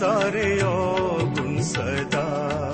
ਸਾਰੇ 0.00 0.60
ਔਗੁਣ 0.62 1.62
ਸਦਾ। 1.62 2.72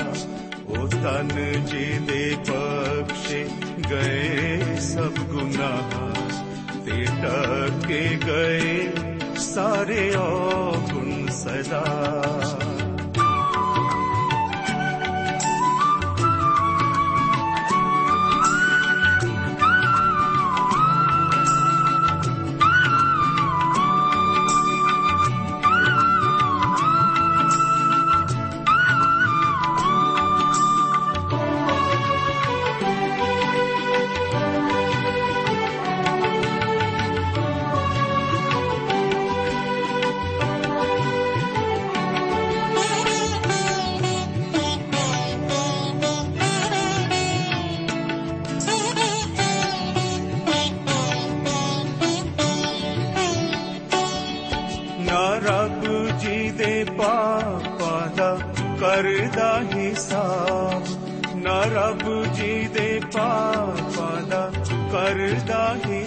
ਉਹ 0.68 0.88
ਤਨ 0.88 1.64
ਜੀ 1.66 1.98
ਦੇ 1.98 2.36
ਬਖਸ਼ੇ 2.50 3.48
ਗਏ 3.90 4.60
ਸਭ 4.80 5.12
ਗੁਨਾਹ। 5.22 6.14
ਤੇ 6.86 7.06
ਢਕੇ 7.22 8.18
ਗਏ 8.26 8.92
ਸਾਰੇ 9.36 10.14
ਔਗੁਣ 10.14 11.26
ਸਦਾ। 11.26 11.84
ਜੀ 56.66 56.72
ਦੇ 56.72 56.84
ਪਾਪਾਂ 56.84 58.06
ਦਾ 58.16 58.38
ਕਰਦਾ 58.80 59.50
ਹਿਸਾਬ 59.74 60.84
ਨਾ 61.36 61.60
ਰੱਬ 61.64 62.02
ਜੀ 62.34 62.68
ਦੇ 62.68 63.00
ਪਾਪਾਂ 63.12 64.22
ਦਾ 64.22 64.50
ਕਰਦਾ 64.92 65.76
ਹਿਸਾਬ 65.86 66.05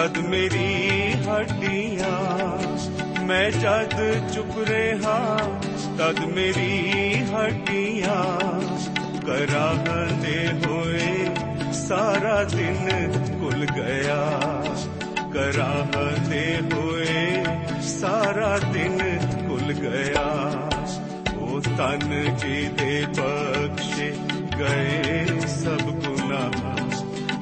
ਤਦ 0.00 0.18
ਮੇਰੀ 0.18 1.12
ਹੱਡੀਆਂ, 1.24 2.10
ਮੈਂ 3.24 3.50
ਜਦ 3.50 3.94
ਚੁੱਪ 4.28 4.52
ਰਿਹਾ, 4.68 5.16
ਤਦ 5.98 6.20
ਮੇਰੀ 6.26 7.14
ਹੱਡੀਆਂ 7.24 8.22
ਕਰਾਹਦੇ 9.26 10.46
ਹੋਏ 10.64 11.26
ਸਾਰਾ 11.72 12.42
ਦਿਨ 12.44 12.88
ਭੁੱਲ 13.40 13.66
ਗਿਆ। 13.66 14.20
ਕਰਾਹਦੇ 15.34 16.44
ਹੋਏ 16.72 17.44
ਸਾਰਾ 17.90 18.56
ਦਿਨ 18.72 18.98
ਭੁੱਲ 19.48 19.72
ਗਿਆ। 19.74 20.26
ਉਹ 21.36 21.60
ਤਨ 21.60 22.36
ਜੀ 22.36 22.68
ਦੇ 22.78 23.04
ਬਖਸ਼ੇ 23.18 24.12
ਗਏ 24.58 25.40
ਸਭ 25.56 25.90
ਗੁਨਾਹ, 25.98 26.58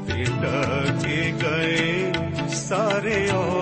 ਤੇ 0.07 0.25
ਢਕੇ 0.43 1.33
ਗਏ 1.43 1.88
ਸਾਰੇ 2.69 3.29
ਔਗੁਣ 3.31 3.58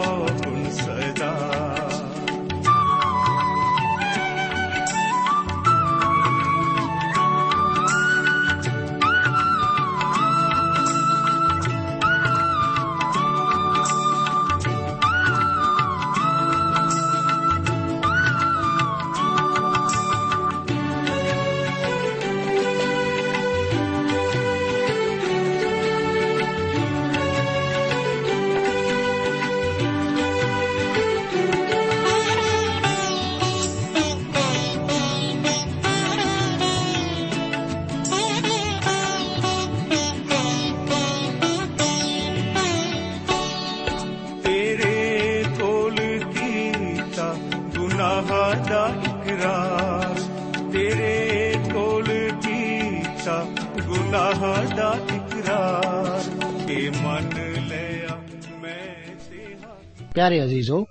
ਬਖਸ਼ਾ 53.27 53.45
ਗੁਨਾਹ 53.87 54.77
ਦਾ 54.77 54.99
ਇਕਰਾਰ। 55.15 56.71
ਇਹ 56.71 56.91
ਮੰਨ 56.91 57.29
ਲਿਆ 57.67 58.23
ਮੈਂ 58.61 59.15
ਤੇਹਾ 59.31 59.79
ਪਿਆਰੇ 60.15 60.45
ਅਜ਼ੀਜ਼ੋ, 60.45 60.85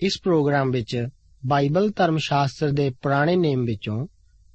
ਇਸ 0.00 0.20
ਪ੍ਰੋਗਰਾਮ 0.22 0.70
ਵਿੱਚ 0.70 1.08
ਬਾਈਬਲ 1.46 1.90
ਧਰਮ 1.96 2.16
ਸ਼ਾਸਤਰ 2.16 2.70
ਦੇ 2.70 2.90
ਪੁਰਾਣੇ 2.90 3.36
ਨੇਮ 3.36 3.64
ਵਿੱਚੋਂ 3.64 4.06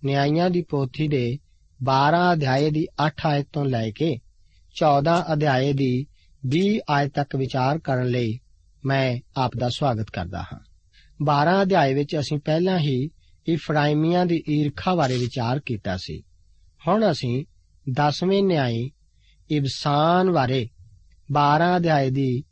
ਨਿਆਂਇਆਂ 0.03 0.49
ਦੀ 0.49 0.61
ਪੋਥੀ 0.61 1.07
ਦੇ 1.07 1.37
12 1.83 2.33
ਅਧਿਆਏ 2.33 2.69
ਦੀ 2.71 2.87
8 3.07 3.25
ਆਇਤ 3.25 3.47
ਤੋਂ 3.53 3.65
ਲੈ 3.65 3.89
ਕੇ 3.89 4.17
14 4.75 5.25
ਅਧਿਆਏ 5.33 5.73
ਦੀ 5.73 6.05
20 6.47 6.79
ਆਇਤ 6.89 7.11
ਤੱਕ 7.15 7.35
ਵਿਚਾਰ 7.35 7.79
ਕਰਨ 7.79 8.07
ਲਈ 8.07 8.39
ਮੈਂ 8.85 9.17
ਆਪ 9.37 9.51
ਦਾ 9.57 9.69
ਸਵਾਗਤ 9.69 10.09
ਕਰਦਾ 10.13 10.41
ਹਾਂ। 10.41 10.59
12 11.23 11.61
ਅਧਿਆਏ 11.61 11.93
ਵਿੱਚ 11.93 12.15
ਅਸੀਂ 12.19 12.37
ਪਹਿਲਾਂ 12.37 12.79
ਹੀ 12.79 13.09
ਇਫਰਾਇਮੀਆਂ 13.47 14.25
ਦੀ 14.25 14.43
ਈਰਖਾ 14.49 14.95
ਬਾਰੇ 14.95 15.17
ਵਿਚਾਰ 15.17 15.59
ਕੀਤਾ 15.59 15.97
ਸੀ। 15.97 16.23
ਹੁਣ 16.87 17.11
ਅਸੀਂ 17.11 17.45
10ਵੇਂ 18.01 18.43
ਨਿਆਈ 18.43 18.91
ਇਬਸਾਨ 19.51 20.31
ਬਾਰੇ 20.31 20.69
12 21.31 21.77
ਅਧਿਆਏ 21.77 22.09
ਦੀ 22.09 22.43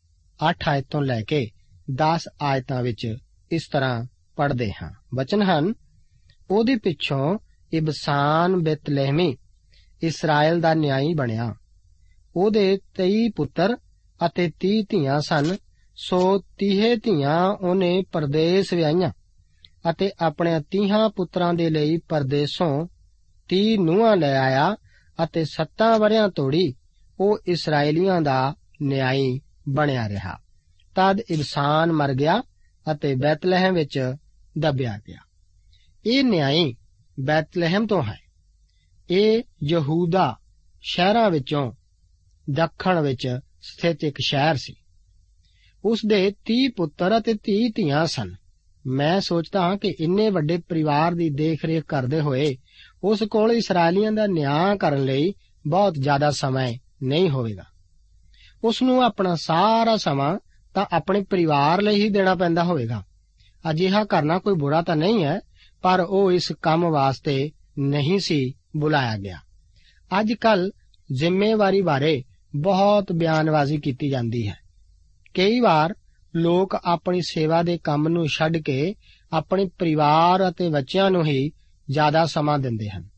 8 0.50 0.54
ਆਇਤ 0.68 0.86
ਤੋਂ 0.90 1.02
ਲੈ 1.02 1.22
ਕੇ 1.22 1.52
10 1.92 2.20
ਆਇਤਾਂ 2.42 2.84
ਵਿੱਚ 2.84 3.16
ਇਸ 3.52 3.68
ਤਰ੍ਹਾਂ 3.72 4.06
ਪੜ੍ਹਦੇ 4.36 4.72
ਹਾਂ। 4.72 4.92
ਵਚਨ 5.16 5.42
ਹਨ, 5.42 5.74
ਉਹਦੇ 6.52 6.76
ਪਿੱਛੋਂ 6.76 7.38
ਇਬਸਾਨ 7.74 8.64
ਬੇਤਲਹਿਮੀ 8.64 9.38
ਇਸਰਾਇਲ 10.04 10.62
ਦਾ 10.62 10.74
ਨਿਆਈ 10.74 11.14
ਬਣਿਆ। 11.14 11.56
ਉਹਦੇ 12.36 12.80
23 12.96 13.30
ਪੁੱਤਰ 13.36 13.78
ਅਤੇ 14.26 14.52
30 14.60 14.82
ਧੀਆਂ 14.82 15.20
ਸਨ, 15.20 15.56
ਸੋ 15.96 16.44
30 16.58 16.96
ਧੀਆਂ 16.96 17.50
ਉਹਨੇ 17.50 18.04
ਪਰਦੇਸ 18.12 18.74
ਵਿਆਹੀਆਂ 18.74 19.12
ਅਤੇ 19.90 20.12
ਆਪਣੇ 20.20 20.60
30 20.60 21.10
ਪੁੱਤਰਾਂ 21.16 21.54
ਦੇ 21.54 21.70
ਲਈ 21.70 21.98
ਪਰਦੇਸੋਂ 21.98 22.88
30 23.56 23.78
ਨੂਹਾਂ 23.78 24.18
ਲੈ 24.18 24.40
ਆਇਆ 24.40 24.76
ਅਤੇ 25.24 25.46
7 25.46 26.00
ਵਰਿਆਂ 26.00 26.30
ਤੋੜੀ 26.30 26.74
ਉਹ 27.20 27.40
ਇਸرائیਲੀਆਂ 27.48 28.22
ਦਾ 28.22 28.56
ਨਿਆਈ 28.82 29.40
ਬਣਿਆ 29.70 30.10
ਰਿਹਾ। 30.10 30.38
ਤਦ 30.96 31.20
ਇਨਸਾਨ 31.32 31.92
ਮਰ 31.92 32.14
ਗਿਆ 32.14 32.44
ਅਤੇ 32.92 33.16
ਬੈਤਲਹਿਮ 33.16 33.74
ਵਿੱਚ 33.74 34.16
ਦਬਿਆ 34.60 34.98
ਗਿਆ। 34.98 35.18
ਇਹ 36.06 36.24
ਨਿਆਈ 36.24 36.76
ਬੈਤਲਹਿਮ 37.20 37.88
ਤੋਂ 37.88 38.04
ਹੈ। 38.04 38.20
ਇਹ 39.10 39.44
ਯਹੂਦਾ 39.64 40.38
ਸ਼ਹਿਰਾਂ 40.82 41.32
ਵਿੱਚੋਂ 41.32 41.72
ਦੱਖਣ 42.50 43.02
ਵਿੱਚ 43.02 43.40
ਸਥਿਤ 43.62 44.04
ਇੱਕ 44.04 44.18
ਸ਼ਹਿਰ 44.22 44.56
ਸੀ। 44.56 44.76
ਉਸ 45.86 46.00
ਦੇ 46.08 46.34
30 46.46 46.68
ਪੁੱਤਰ 46.68 47.18
ਅਤੇ 47.18 47.34
30 47.34 47.70
ਧੀਆਂ 47.70 48.06
ਸਨ। 48.06 48.36
ਮੈਂ 48.88 49.22
ਸੋਚਦਾ 49.22 49.62
ਹਾਂ 49.62 49.78
ਕਿ 49.78 49.96
ਇੰਨੇ 50.00 50.30
ਵੱਡੇ 50.30 50.58
ਪਰਿਵਾਰ 50.58 51.16
ਦੀ 51.16 51.30
ਦੇਖਰੇਖ 51.30 51.84
ਕਰਦੇ 51.84 52.22
ਹੋਏ 52.22 52.58
ਉਸ 53.04 53.24
ਕੋਲ 53.24 53.52
ਇਸرائیਲੀਆਂ 53.52 54.12
ਦਾ 54.12 54.28
ਨਿਆਂ 54.28 54.76
ਕਰਨ 54.76 55.06
ਲਈ 55.06 55.34
ਬਹੁਤ 55.68 55.94
ਜ਼ਿਆਦਾ 55.94 56.32
ਸਮਾਂ 56.32 56.74
ਨਹੀਂ 57.04 57.30
ਹੋਵੇਗਾ। 57.30 57.64
ਉਸ 58.64 58.82
ਨੂੰ 58.82 59.04
ਆਪਣਾ 59.04 59.36
ਸਾਰਾ 59.36 59.98
ਸਮਾਂ 59.98 60.40
ਤਾਂ 60.74 60.86
ਆਪਣੇ 60.94 61.24
ਪਰਿਵਾਰ 61.24 61.82
ਲਈ 61.82 62.04
ਹੀ 62.04 62.10
ਦੇਣਾ 62.10 62.36
ਪੈਂਦਾ 62.36 62.64
ਹੋਵੇਗਾ। 62.64 63.04
ਅਜਿਹਾ 63.70 64.04
ਕਰਨਾ 64.06 64.40
ਕੋਈ 64.40 64.54
ਬੁਰਾ 64.54 64.82
ਤਾਂ 64.82 64.96
ਨਹੀਂ 64.96 65.24
ਹੈ, 65.24 65.40
ਪਰ 65.82 66.00
ਉਹ 66.10 66.32
ਇਸ 66.32 66.52
ਕੰਮ 66.62 66.90
ਵਾਸਤੇ 66.90 67.52
ਨਹੀਂ 67.80 68.20
ਸੀ 68.20 68.54
ਬੁਲਾਇਆ 68.78 69.18
ਗਿਆ। 69.18 69.38
ਅੱਜ 70.20 70.34
ਕੱਲ 70.34 70.72
ਜ਼ਿੰਮੇਵਾਰੀ 71.12 71.82
ਬਾਰੇ 71.82 72.24
ਬਹੁਤ 72.56 73.12
ਬਿਆਨਬਾਜ਼ੀ 73.12 73.78
ਕੀਤੀ 73.78 74.10
ਜਾਂਦੀ 74.10 74.48
ਹੈ। 74.48 74.58
ਕਈ 75.34 75.60
ਵਾਰ 75.60 75.96
ਲੋਕ 76.36 76.78
ਆਪਣੀ 76.86 77.22
ਸੇਵਾ 77.22 77.64
ਦੇ 77.64 77.78
ਕੰਮ 77.78 78.08
ਨੂੰ 78.08 78.28
ਛੱਡ 78.28 78.58
ਕੇ 78.58 78.96
ਆਪਣੇ 79.32 79.70
ਪਰਿਵਾਰ 79.80 80.50
ਅਤੇ 80.50 80.70
ਬੱਚਿਆਂ 80.70 81.12
ਨੂੰ 81.12 81.26
ਹੀ 81.26 81.52
ਜ਼ਿਆਦਾ 81.90 82.26
ਸਮਾਂ 82.26 82.60
ਦਿੰਦੇ 82.60 82.90
ਹਨ। 82.90 83.10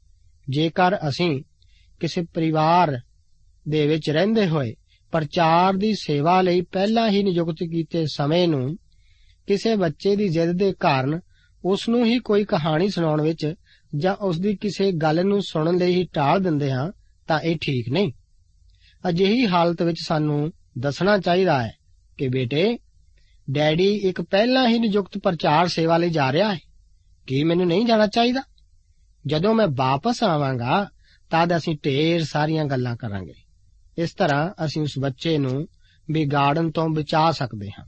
ਜੇਕਰ 0.50 0.95
ਅਸੀਂ 0.95 1.44
ਕਿਸੇ 2.00 2.25
ਪਰਿਵਾਰ 2.33 3.01
ਦੇ 3.69 3.88
ਵਿੱਚ 3.88 4.10
ਰਹਿੰਦੇ 4.10 4.48
ਹੋਏ 4.48 4.75
ਪ੍ਰਚਾਰ 5.12 5.74
ਦੀ 5.74 5.94
ਸੇਵਾ 5.94 6.42
ਲਈ 6.42 6.62
ਪਹਿਲਾਂ 6.62 7.10
ਹੀ 7.10 7.24
ਨਿਯੁਕਤ 7.24 7.57
ਕੀਤੇ 7.63 8.06
ਸਮੇਂ 8.06 8.48
ਨੂੰ 8.48 8.77
ਕਿਸੇ 9.48 9.75
ਬੱਚੇ 9.75 10.15
ਦੀ 10.15 10.30
ਜਿੱਦ 10.30 10.51
ਦੇ 10.51 10.74
ਕਾਰਨ 10.80 11.19
ਉਸ 11.65 11.89
ਨੂੰ 11.89 12.06
ਹੀ 12.06 12.19
ਕੋਈ 12.19 12.45
ਕਹਾਣੀ 12.45 12.89
ਸੁਣਾਉਣ 12.89 13.21
ਵਿੱਚ 13.21 13.54
ਜਾਂ 13.95 14.15
ਉਸ 14.15 14.39
ਦੀ 14.39 14.56
ਕਿਸੇ 14.56 14.92
ਗੱਲ 14.92 15.25
ਨੂੰ 15.25 15.42
ਸੁਣਨ 15.42 15.77
ਲਈ 15.77 15.95
ਹੀ 15.95 16.07
ਟਾਲ 16.13 16.44
ਦਿੰਦੇ 16.44 16.71
ਹਾਂ, 16.71 16.92
ਤਾਂ 17.27 17.39
ਇਹ 17.39 17.57
ਠੀਕ 17.62 17.89
ਨਹੀਂ। 17.89 18.12
ਅਜਿਹੀ 19.10 19.48
ਹਾਲਤ 19.48 19.81
ਵਿੱਚ 19.81 19.98
ਸਾਨੂੰ 20.06 20.51
ਦੱਸਣਾ 20.80 21.18
ਚਾਹੀਦਾ 21.18 21.63
ਹੈ 21.63 21.71
ਕਿ 22.18 22.27
ਬੇਟੇ, 22.27 22.80
ਡੈਡੀ 23.51 23.95
ਇੱਕ 23.95 24.21
ਪਹਿਲਾਂ 24.21 24.68
ਹੀ 24.68 24.80
ਨਿਯੁਕਤ 24.80 25.18
ਪ੍ਰਚਾਰ 25.18 25.68
ਸੇਵਾ 25.68 25.98
ਲਈ 25.98 26.10
ਜਾ 26.10 26.31
ਰਿਹਾ 26.31 26.54
ਹੈ। 26.54 26.60
ਕੀ 27.27 27.44
ਮੈਨੂੰ 27.44 27.68
ਨਹੀਂ 27.68 27.86
ਜਾਣਾ 27.86 28.07
ਚਾਹੀਦਾ? 28.07 28.42
ਜਦੋਂ 29.28 29.54
ਮੈਂ 29.54 29.68
ਵਾਪਸ 29.68 30.24
ਆਵਾਂਗਾ, 30.24 30.90
ਤਦ 31.30 31.58
ਅਸੀਂ 31.58 31.78
ਢੇਰ 31.86 32.24
ਸਾਰੀਆਂ 32.24 32.66
ਗੱਲਾਂ 32.66 32.96
ਕਰਾਂਗੇ। 32.96 33.34
ਇਸ 33.98 34.14
ਤਰ੍ਹਾਂ 34.14 34.66
ਅਸੀਂ 34.66 34.81
ਉਸ 34.81 34.94
ਬੱਚੇ 35.00 35.38
ਨੂੰ 35.38 35.68
ਵਿਗਾੜਨ 36.12 36.72
ਤੋਂ 36.72 36.90
ਬਚਾ 36.90 37.31
ਸਕਦੇ 37.31 37.70
ਹਾਂ 37.70 37.86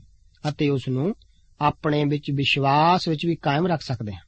ਅਤੇ 0.48 0.68
ਉਸ 0.68 0.88
ਨੂੰ 0.88 1.14
ਆਪਣੇ 1.60 2.04
ਵਿੱਚ 2.04 2.30
ਵਿਸ਼ਵਾਸ 2.30 3.08
ਵਿੱਚ 3.08 3.26
ਵੀ 3.26 3.36
ਕਾਇਮ 3.36 3.66
ਰੱਖ 3.66 3.80
ਸਕਦੇ 3.80 4.12
ਹਾਂ। 4.12 4.20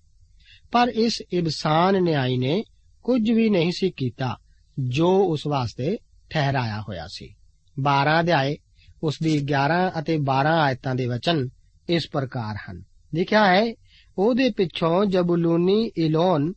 ਪਰ 0.72 0.88
ਇਸ 0.88 1.22
ਇਬਸਾਨ 1.32 2.02
ਨਿਆਈ 2.02 2.37
ਨੇ 2.37 2.64
ਕੁਝ 3.02 3.31
ਵੀ 3.31 3.50
ਨਹੀਂ 3.50 3.72
ਸੀ 3.72 3.90
ਕੀਤਾ 3.90 4.37
ਜੋ 4.78 5.25
ਉਸ 5.25 5.46
ਵਾਸਤੇ 5.46 5.99
ਠਹਿਰਾਇਆ 6.31 6.81
ਹੋਇਆ 6.81 7.06
ਸੀ। 7.08 7.34
12 7.81 8.20
ਅਧਿਆਏ, 8.20 8.56
ਉਸ 9.02 9.19
ਦੀ 9.22 9.38
11 9.38 9.93
ਅਤੇ 9.99 10.16
12 10.16 10.49
ਆਇਤਾਂ 10.49 10.94
ਦੇ 10.94 11.06
ਵਚਨ 11.06 11.48
ਇਸ 11.88 12.08
ਪ੍ਰਕਾਰ 12.12 12.56
ਹਨ। 12.56 12.82
ਲਿਖਿਆ 13.15 13.46
ਹੈ, 13.46 13.74
ਉਹਦੇ 14.19 14.50
ਪਿੱਛੋਂ 14.50 15.06
ਜਬੂਲੂਨੀ 15.06 15.91
ਇਲੋਨ 15.96 16.53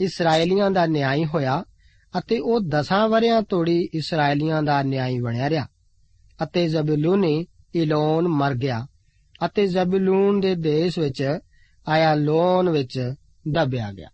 ਇਸਰਾਏਲੀਆਂ 0.00 0.70
ਦਾ 0.70 0.86
ਨਿਆਂ 0.86 1.16
ਹੋਇਆ 1.16 1.64
ਅਤੇ 2.18 2.38
ਉਹ 2.38 2.60
ਦਸਾਂ 2.60 3.08
ਵਰਿਆਂ 3.08 3.42
ਤੋੜੀ 3.42 3.88
ਇਸਰਾਏਲੀਆਂ 3.94 4.62
ਦਾ 4.62 4.82
ਨਿਆਂ 4.82 5.10
ਬਣਿਆ 5.22 5.50
ਰਿਹਾ। 5.50 5.66
ਅਤੇ 6.42 6.68
ਜ਼ਬੂਲੂਨੀ 6.68 7.46
ਇਲੋਨ 7.74 8.28
ਮਰ 8.28 8.54
ਗਿਆ 8.54 8.86
ਅਤੇ 9.46 9.66
ਜ਼ਬੂਲੂਨ 9.66 10.40
ਦੇ 10.40 10.54
ਦੇਸ਼ 10.54 10.98
ਵਿੱਚ 10.98 11.38
ਆਇਆ 11.88 12.14
ਲੋਨ 12.14 12.70
ਵਿੱਚ 12.70 13.14
ਦਬਿਆ 13.52 13.92
ਗਿਆ। 13.92 14.08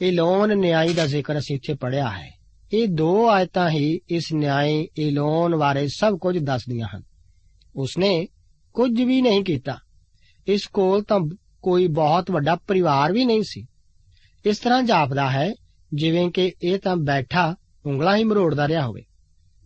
ਇਲੋਨ 0.00 0.58
ਨਿਆਂ 0.58 0.86
ਦਾ 0.94 1.06
ਜ਼ਿਕਰ 1.06 1.38
ਅਸੀਂ 1.38 1.56
ਇੱਥੇ 1.56 1.74
ਪੜਿਆ 1.74 2.10
ਹੈ। 2.10 2.38
ਇਹ 2.72 2.88
ਦੋ 2.88 3.30
ਆਇਤਾਂ 3.30 3.70
ਹੀ 3.70 4.00
ਇਸ 4.08 4.32
ਨਿਆਂ 4.32 4.62
ਇਲੋਨ 4.98 5.56
ਬਾਰੇ 5.56 5.88
ਸਭ 5.88 6.18
ਕੁਝ 6.18 6.38
ਦੱਸਦੀਆਂ 6.38 6.88
ਹਨ। 6.96 7.02
ਉਸਨੇ 7.76 8.28
ਕੁਝ 8.72 9.02
ਵੀ 9.02 9.22
ਨਹੀਂ 9.22 9.44
ਕੀਤਾ। 9.44 9.78
ਇਸ 10.46 10.66
ਕੋਲ 10.66 11.02
ਤਾਂ 11.02 11.20
ਕੋਈ 11.62 11.86
ਬਹੁਤ 11.86 12.30
ਵੱਡਾ 12.30 12.56
ਪਰਿਵਾਰ 12.56 13.12
ਵੀ 13.12 13.24
ਨਹੀਂ 13.24 13.42
ਸੀ। 13.42 13.66
ਇਸ 14.44 14.58
ਤਰ੍ਹਾਂ 14.58 14.82
ਜਾਪਦਾ 14.82 15.30
ਹੈ, 15.30 15.54
ਜਿਵੇਂ 15.94 16.30
ਕਿ 16.30 16.52
ਇਹ 16.62 16.78
ਤਾਂ 16.78 16.96
ਬੈਠਾ 16.96 17.56
ਉਂਗਲਾਂ 17.86 18.16
ਹੀ 18.16 18.24
ਮਰੋੜਦਾ 18.24 18.68
ਰਿਹਾ 18.68 18.86
ਹੋਵੇ। 18.86 19.02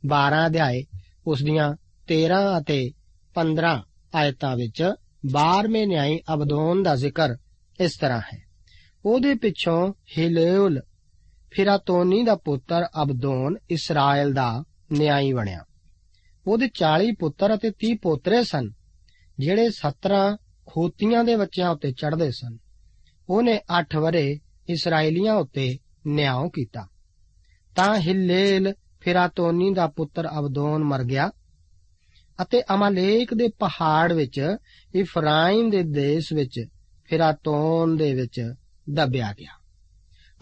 12 0.06 0.46
ਅਧਿਆਏ, 0.46 0.84
ਉਸ 1.26 1.42
ਦੀਆਂ 1.42 1.76
13 2.06 2.60
ਅਤੇ 2.60 2.90
15 3.34 3.82
ਆਇਤਾਂ 4.14 4.56
ਵਿੱਚ 4.56 4.92
12ਵੇਂ 5.32 5.86
ਨਿਆਈ 5.86 6.20
ਅਬਦੋਨ 6.34 6.82
ਦਾ 6.82 6.94
ਜ਼ਿਕਰ 6.94 7.36
ਇਸ 7.80 7.96
ਤਰ੍ਹਾਂ 7.96 8.20
ਹੈ। 8.20 8.42
ਉਹਦੇ 9.04 9.34
ਪਿੱਛੋਂ 9.34 9.94
ਹਿਲੇਉਲ 10.18 10.80
ਫਿਰਾਤੋਨੀ 11.50 12.22
ਦਾ 12.22 12.34
ਪੁੱਤਰ 12.34 12.86
ਅਬਦੋਨ 13.02 13.56
ਇਸਰਾਇਲ 13.70 14.32
ਦਾ 14.32 14.64
ਨਿਆਈ 14.92 15.32
ਬਣਿਆ। 15.32 15.64
ਉਹਦੇ 16.46 16.68
40 16.68 17.12
ਪੁੱਤਰ 17.18 17.54
ਅਤੇ 17.54 17.70
30 17.70 17.94
ਪੋਤਰੇ 18.02 18.44
ਸਨ, 18.44 18.70
ਜਿਹੜੇ 19.38 19.70
17 19.70 20.36
ਖੋਤੀਆਂ 20.66 21.24
ਦੇ 21.24 21.36
ਬੱਚਿਆਂ 21.36 21.70
ਉੱਤੇ 21.70 21.92
ਚੜ੍ਹਦੇ 21.92 22.30
ਸਨ। 22.30 22.58
ਉਹਨੇ 23.28 23.60
8 23.80 24.00
ਵਰੇ 24.00 24.38
ਇਸرائیਲੀਆਂ 24.68 25.34
ਉੱਤੇ 25.34 25.78
ਨਿਆਂ 26.06 26.48
ਕੀਤਾ। 26.48 26.86
ਤਾਂ 27.76 28.00
ਹਿਲੇਲ 28.00 28.74
ਫਿਰਾਤੋਨੀ 29.00 29.74
ਦਾ 29.74 29.86
ਪੁੱਤਰ 29.86 30.28
ਅਬਦੋਨ 30.38 30.84
ਮਰ 30.84 31.04
ਗਿਆ 31.04 31.30
ਅਤੇ 32.42 32.62
ਅਮਾਲੇਕ 32.74 33.34
ਦੇ 33.34 33.48
ਪਹਾੜ 33.48 34.12
ਵਿੱਚ 34.12 34.56
ਇਫਰਾਇਮ 34.94 35.70
ਦੇ 35.70 35.82
ਦੇਸ਼ 35.82 36.32
ਵਿੱਚ, 36.32 36.66
ਫਿਰਾਤੋਨ 37.04 37.96
ਦੇ 37.96 38.14
ਵਿੱਚ 38.14 38.54
ਦਬਿਆ 38.90 39.32
ਗਿਆ। 39.32 39.62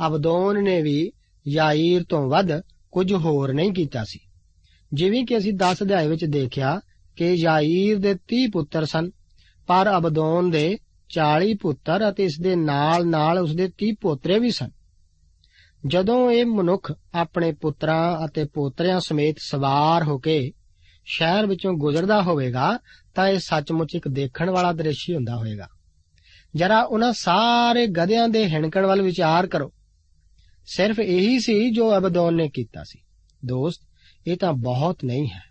ਅਬਦੋਨ 0.07 0.65
ਨੇ 0.65 0.83
ਵੀ 0.83 1.13
ਯਾਇਰ 1.49 2.05
ਤੋਂ 2.05 2.31
ਵੱਧ 2.31 2.49
ਕੁਝ 2.93 3.13
ਹੋਰ 3.13 3.53
ਨਹੀਂ 3.53 3.73
ਕੀਤਾ 3.73 4.05
ਸੀ। 4.05 4.21
ਜਿਵੇਂ 4.93 5.27
ਕਿ 5.27 5.39
ਅਸੀਂ 5.39 5.53
10 5.53 5.83
ਅਧਿਆਏ 5.83 6.09
ਵਿੱਚ 6.09 6.25
ਦੇਖਿਆ 6.25 6.81
ਕਿ 7.17 7.35
ਯਾਇਰ 7.35 7.99
ਦੇ 7.99 8.15
30 8.15 8.47
ਪੁੱਤਰ 8.47 8.85
ਸਨ, 8.85 9.11
ਪਰ 9.67 9.97
ਅਬਦੋਨ 9.97 10.51
ਦੇ 10.51 10.79
40 11.15 11.55
ਪੁੱਤਰ 11.55 12.11
ਅਤੇ 12.11 12.25
ਇਸ 12.25 12.41
ਦੇ 12.41 12.57
ਨਾਲ-ਨਾਲ 12.57 13.39
ਉਸ 13.39 13.55
ਦੇ 13.55 13.69
30 13.69 13.93
ਪੋਤਰੇ 14.01 14.39
ਵੀ 14.39 14.51
ਸਨ। 14.51 14.71
ਜਦੋਂ 15.87 16.31
ਇਹ 16.31 16.47
ਮਨੁੱਖ 16.47 16.93
ਆਪਣੇ 17.15 17.53
ਪੁੱਤਰਾਂ 17.53 18.27
ਅਤੇ 18.27 18.45
ਪੋਤਰਿਆਂ 18.45 19.01
ਸਮੇਤ 19.01 19.37
ਸਵਾਰ 19.39 20.03
ਹੋ 20.03 20.19
ਕੇ 20.19 20.53
ਸ਼ਹਿਰ 21.05 21.47
ਵਿੱਚੋਂ 21.47 21.75
ਗੁਜ਼ਰਦਾ 21.75 22.23
ਹੋਵੇਗਾ, 22.23 22.79
ਤਾਂ 23.15 23.29
ਇਹ 23.29 23.39
ਸੱਚਮੁੱਚ 23.39 23.95
ਇੱਕ 23.95 24.09
ਦੇਖਣ 24.09 24.51
ਵਾਲਾ 24.51 24.73
ਦ੍ਰਿਸ਼ 24.73 25.11
ਹੀ 25.11 25.15
ਹੁੰਦਾ 25.15 25.37
ਹੋਵੇਗਾ। 25.37 25.69
ਜਰਾ 26.55 26.83
ਉਹਨਾਂ 26.83 27.13
ਸਾਰੇ 27.13 27.87
ਗਧਿਆਂ 27.87 28.29
ਦੇ 28.29 28.47
ਹਿਣਕਣ 28.47 28.87
ਵੱਲ 28.87 29.03
ਵਿਚਾਰ 29.03 29.47
ਕਰੋ। 29.47 29.73
ਸਿਰਫ 30.67 30.99
ਇਹੀ 30.99 31.41
ਸੀ 31.41 31.71
ਜੋ 31.71 31.97
ਅਬਦੋਨ 31.97 32.37
ਨੇ 32.37 32.49
ਕੀਤਾ 32.49 32.85
ਸੀ। 32.85 32.99
ਦੋਸਤ, 33.45 33.81
ਇਹ 34.27 34.37
ਤਾਂ 34.37 34.53
ਬਹੁਤ 34.53 35.05
ਨਹੀਂ 35.05 35.31
ਹੈ। 35.31 35.43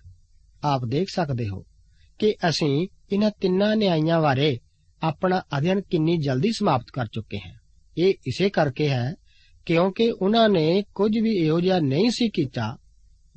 ਆਪ 0.63 0.85
ਦੇਖ 0.85 1.09
ਸਕਦੇ 1.09 1.47
ਹੋ 1.47 1.65
ਕਿ 2.19 2.35
ਅਸੀਂ 2.49 2.87
ਇਹਨਾਂ 3.11 3.31
ਤਿੰਨਾਂ 3.31 3.75
ਨਿਆਂਇਆਂ 3.75 4.21
ਬਾਰੇ 4.21 4.59
ਆਪਣਾ 5.03 5.41
ਅਧਿਐਨ 5.57 5.81
ਕਿੰਨੀ 5.81 6.17
ਜਲਦੀ 6.17 6.51
ਸਮਾਪਤ 6.51 6.85
ਕਰ 6.93 7.05
ਚੁੱਕੇ 7.05 7.37
ਹਾਂ। 7.37 7.55
ਇਹ 7.97 8.13
ਇਸੇ 8.27 8.49
ਕਰਕੇ 8.49 8.89
ਹੈ 8.89 9.15
ਕਿਉਂਕਿ 9.65 10.11
ਉਹਨਾਂ 10.11 10.49
ਨੇ 10.49 10.83
ਕੁਝ 10.95 11.19
ਵੀ 11.19 11.31
ਇਹੋ 11.31 11.59
ਜਿਹਾ 11.59 11.79
ਨਹੀਂ 11.79 12.09
ਸੀ 12.09 12.29
ਕੀਤਾ 12.29 12.77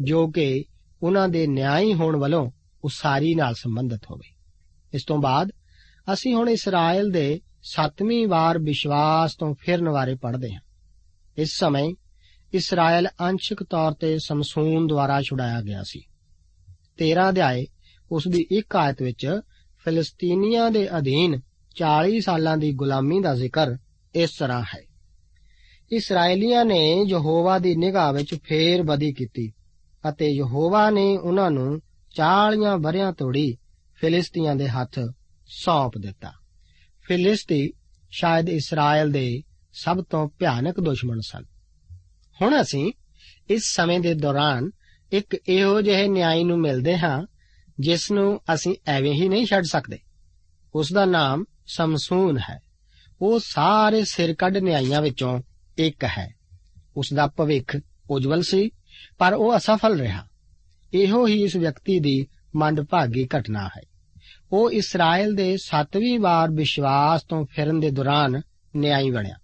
ਜੋ 0.01 0.29
ਕਿ 0.29 0.65
ਉਹਨਾਂ 1.03 1.29
ਦੇ 1.29 1.47
ਨਿਆਂਈ 1.47 1.95
ਹੋਣ 1.95 2.17
ਵੱਲੋਂ 2.17 2.51
ਉਸਾਰੀ 2.85 3.35
ਨਾਲ 3.35 3.55
ਸੰਬੰਧਿਤ 3.55 4.01
ਹੋਵੇ। 4.11 4.35
ਇਸ 4.95 5.05
ਤੋਂ 5.05 5.19
ਬਾਅਦ 5.19 5.53
ਅਸੀਂ 6.13 6.35
ਹੁਣ 6.35 6.51
ਇਸਰਾਇਲ 6.51 7.11
ਦੇ 7.11 7.41
ਸੱਤਵੀਂ 7.63 8.29
ਵਾਰ 8.29 8.59
ਵਿਸ਼ਵਾਸ 8.59 9.35
ਤੋਂ 9.35 9.55
ਫਿਰਨ 9.55 9.91
ਬਾਰੇ 9.91 10.15
ਪੜ੍ਹਦੇ 10.15 10.55
ਹਾਂ। 10.55 10.61
ਇਸ 11.39 11.59
ਸਮੇਂ 11.59 11.95
ਇਸਰਾਇਲ 12.53 13.07
ਅੰਸ਼ਿਕ 13.07 13.63
ਤੌਰ 13.63 13.93
ਤੇ 13.93 14.19
ਸਮਸੂਨ 14.19 14.87
ਦੁਆਰਾ 14.87 15.23
ਛੁਡਾਇਆ 15.23 15.63
ਗਿਆ 15.63 15.83
ਸੀ। 15.83 16.01
13 16.99 17.29
ਅਧਿਆਏ 17.29 17.67
ਉਸ 18.13 18.29
ਦੀ 18.29 18.47
ਇੱਕ 18.51 18.77
ਆਇਤ 18.77 19.03
ਵਿੱਚ 19.03 19.41
ਫਿਲਿਸਤੀਨੀਆਂ 19.85 20.71
ਦੇ 20.71 20.99
ਅਧੀਨ 20.99 21.41
40 21.77 22.21
ਸਾਲਾਂ 22.21 22.57
ਦੀ 22.57 22.73
ਗੁਲਾਮੀ 22.73 23.21
ਦਾ 23.21 23.35
ਜ਼ਿਕਰ 23.35 23.77
ਇਸ 24.15 24.31
ਤਰ੍ਹਾਂ 24.39 24.63
ਹੈ। 24.63 24.83
ਇਸرائیਲੀਆਂ 25.93 26.65
ਨੇ 26.65 27.05
ਯਹੋਵਾ 27.09 27.59
ਦੀ 27.59 27.77
ਨਿਗਾਹ 27.77 28.13
ਵਿੱਚ 28.13 28.35
ਫੇਰ 28.35 28.83
ਬਦੀ 28.83 29.13
ਕੀਤੀ 29.13 29.53
ਅਤੇ 30.09 30.29
ਯਹੋਵਾ 30.29 30.91
ਨੇ 30.91 31.17
ਉਹਨਾਂ 31.17 31.51
ਨੂੰ 31.51 31.81
40 32.15 32.79
ਵਰਿਆਂ 32.79 33.13
ਤੋੜੀ 33.13 33.57
ਫਿਲਿਸਤੀਆਂ 33.95 34.57
ਦੇ 34.57 34.69
ਹੱਥ 34.69 34.99
ਸੌਂਪ 35.47 35.99
ਦਿੱਤਾ। 35.99 36.33
ਫਿਲਿਸਤੀ 37.03 37.73
ਸ਼ਾਇਦ 38.11 38.49
ਇਸਰਾਇਲ 38.49 39.13
ਦੇ 39.13 39.43
ਸਭ 39.73 40.05
ਤੋਂ 40.05 40.29
ਭਿਆਨਕ 40.29 40.81
ਦੁਸ਼ਮਣ 40.81 41.21
ਸਨ। 41.21 41.45
ਹੁਣ 42.43 42.61
ਅਸੀਂ 42.61 42.93
ਇਸ 43.51 43.63
ਸਮੇਂ 43.65 44.01
ਦੇ 44.01 44.15
ਦੌਰਾਨ 44.15 44.71
ਇੱਕ 45.13 45.37
ਇਹੋ 45.49 45.83
ਜਿਹੇ 45.83 46.09
ਨਿਆਈ 46.09 46.45
ਨੂੰ 46.45 46.61
ਮਿਲਦੇ 46.61 46.99
ਹਾਂ 46.99 47.27
ਜਿਸ 47.81 48.13
ਨੂੰ 48.13 48.41
ਅਸੀਂ 48.55 48.77
ਐਵੇਂ 48.87 49.13
ਹੀ 49.13 49.29
ਨਹੀਂ 49.29 49.47
ਛੱਡ 49.47 49.65
ਸਕਦੇ। 49.65 49.99
ਉਸ 50.75 50.93
ਦਾ 50.93 51.05
ਨਾਮ 51.05 51.45
ਸਮਸੂਨ 51.75 52.39
ਹੈ। 52.39 52.61
ਉਹ 53.21 53.41
ਸਾਰੇ 53.45 54.05
ਸਿਰ 54.05 54.35
ਕੱਢ 54.35 54.57
ਨਿਆਂਇਆਂ 54.57 55.03
ਵਿੱਚੋਂ 55.03 55.43
ਇੱਕ 55.79 56.05
ਹੈ। 56.05 56.35
ਉਸ 56.97 57.09
ਦਾ 57.15 57.27
ਭਵਿੱਖ 57.27 57.77
ਉਜਵਲ 58.11 58.43
ਸੀ, 58.43 58.71
ਪਰ 59.19 59.33
ਉਹ 59.33 59.57
ਅਸਫਲ 59.57 60.01
ਰਿਹਾ। 60.01 60.27
ਇਹੋ 60.95 61.27
ਹੀ 61.27 61.43
ਇਸ 61.43 61.57
ਵਿਅਕਤੀ 61.57 62.01
ਦੀ 62.01 62.27
ਮੰਦਭਾਗੀ 62.57 63.29
ਘਟਨਾ 63.39 63.67
ਹੈ। 63.67 63.83
ਉਹ 64.53 64.71
ਇਸਰਾਇਲ 64.71 65.35
ਦੇ 65.35 65.57
7ਵੀਂ 65.57 66.21
ਵਾਰ 66.21 66.51
ਵਿਸ਼ਵਾਸ 66.51 67.23
ਤੋਂ 67.23 67.47
ਫਿਰਨ 67.47 67.81
ਦੇ 67.81 67.91
ਦੌਰਾਨ 67.91 68.43
ਨਿਆਂਈ 68.77 69.11
ਬਣਿਆ 69.11 69.35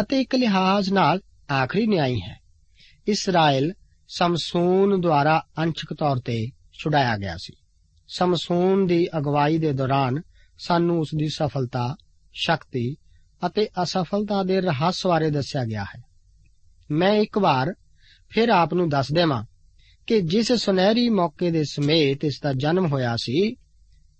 ਅਤੇ 0.00 0.20
ਇੱਕ 0.20 0.34
ਲਿਹਾਜ਼ 0.34 0.92
ਨਾਲ 0.92 1.20
ਆਖਰੀ 1.52 1.86
ਨਿਆਂਈ 1.86 2.20
ਹੈ। 2.20 2.40
ਇਸਰਾਇਲ 3.08 3.72
ਸਮਸੂਨ 4.08 5.00
ਦੁਆਰਾ 5.00 5.46
ਅੰਸ਼ਕ 5.58 5.94
ਤੌਰ 5.94 6.18
ਤੇ 6.18 6.50
ਛੁਡਾਇਆ 6.72 7.16
ਗਿਆ 7.16 7.36
ਸੀ। 7.36 7.52
ਸਮਸੂਨ 8.08 8.86
ਦੀ 8.86 9.08
ਅਗਵਾਈ 9.18 9.58
ਦੇ 9.58 9.72
ਦੌਰਾਨ 9.72 10.22
ਸਾਨੂੰ 10.58 11.00
ਉਸ 11.00 11.10
ਦੀ 11.16 11.28
ਸਫਲਤਾ, 11.28 11.96
ਸ਼ਕਤੀ 12.32 12.96
ਅਤੇ 13.46 13.68
ਅਸਫਲਤਾ 13.82 14.42
ਦੇ 14.42 14.60
ਰਹੱਸ 14.60 15.06
ਬਾਰੇ 15.06 15.30
ਦੱਸਿਆ 15.30 15.64
ਗਿਆ 15.64 15.84
ਹੈ। 15.84 16.02
ਮੈਂ 16.90 17.12
ਇੱਕ 17.12 17.38
ਵਾਰ 17.38 17.74
ਫਿਰ 18.30 18.48
ਆਪ 18.48 18.74
ਨੂੰ 18.74 18.88
ਦੱਸ 18.88 19.12
ਦੇਵਾਂ 19.12 19.44
ਕਿ 20.06 20.20
ਜਿਸ 20.20 20.52
ਸੁਨਹਿਰੀ 20.52 21.08
ਮੌਕੇ 21.08 21.50
ਦੇ 21.50 21.64
ਸਮੇਤ 21.64 22.24
ਇਸ 22.24 22.40
ਦਾ 22.42 22.52
ਜਨਮ 22.52 22.86
ਹੋਇਆ 22.86 23.16
ਸੀ, 23.16 23.56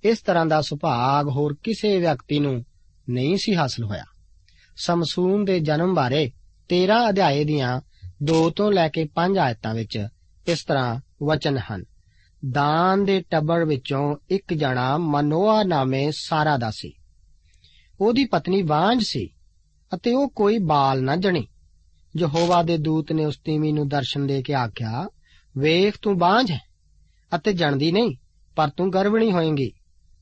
ਇਸ 0.04 0.20
ਤਰ੍ਹਾਂ 0.20 0.46
ਦਾ 0.46 0.60
ਸੁਭਾਗ 0.60 1.28
ਹੋਰ 1.28 1.56
ਕਿਸੇ 1.62 1.98
ਵਿਅਕਤੀ 1.98 2.38
ਨੂੰ 2.38 2.64
ਨਹੀਂ 3.10 3.36
ਸੀ 3.36 3.54
ਹਾਸਲ 3.54 3.84
ਹੋਇਆ। 3.84 4.04
ਸਮਸੂਨ 4.76 5.44
ਦੇ 5.44 5.60
ਜਨਮ 5.60 5.94
ਬਾਰੇ 5.94 6.30
13 6.68 7.08
ਅਧਿਆਏ 7.08 7.44
ਦੀਆਂ 7.44 7.80
2 8.22 8.50
ਤੋਂ 8.50 8.72
ਲੈ 8.72 8.88
ਕੇ 8.88 9.08
5 9.14 9.38
ਆਇਤਾਂ 9.38 9.74
ਵਿੱਚ 9.74 10.08
ਇਸ 10.46 10.64
ਤਰ੍ਹਾਂ 10.64 11.00
ਵਚਨ 11.22 11.58
ਹਨ। 11.58 11.84
ਦਾਨ 12.50 13.04
ਦੇ 13.04 13.20
ਟੱਬਰ 13.30 13.64
ਵਿੱਚੋਂ 13.64 14.16
ਇੱਕ 14.30 14.54
ਜਣਾ 14.54 14.98
ਮਨੋਆ 14.98 15.62
ਨਾਮੇ 15.62 16.10
ਸਾਰਾ 16.10 16.56
ਦਾ 16.56 16.70
ਸੀ। 16.70 16.92
ਉਹਦੀ 18.00 18.24
ਪਤਨੀ 18.24 18.62
ਬਾਂਝ 18.62 19.02
ਸੀ 19.02 19.28
ਅਤੇ 19.94 20.12
ਉਹ 20.14 20.28
ਕੋਈ 20.28 20.58
ਬਾਲ 20.58 21.02
ਨਾ 21.02 21.16
ਜਣੀ। 21.16 21.46
ਯਹੋਵਾ 22.16 22.62
ਦੇ 22.62 22.78
ਦੂਤ 22.78 23.12
ਨੇ 23.12 23.24
ਉਸ 23.24 23.36
ਤੀਵੀ 23.36 23.72
ਨੂੰ 23.72 23.88
ਦਰਸ਼ਨ 23.88 24.26
ਦੇ 24.26 24.42
ਕੇ 24.42 24.54
ਆਖਿਆ, 24.54 25.08
ਵੇਖ, 25.58 25.94
ਤੂੰ 26.02 26.18
ਬਾਂਝ 26.18 26.50
ਹੈ 26.50 26.60
ਅਤੇ 27.34 27.52
ਜਣਦੀ 27.52 27.92
ਨਹੀਂ, 27.92 28.16
ਪਰ 28.56 28.68
ਤੂੰ 28.68 28.92
ਗਰਭਣੀ 28.92 29.32
ਹੋਏਂਗੀ 29.32 29.72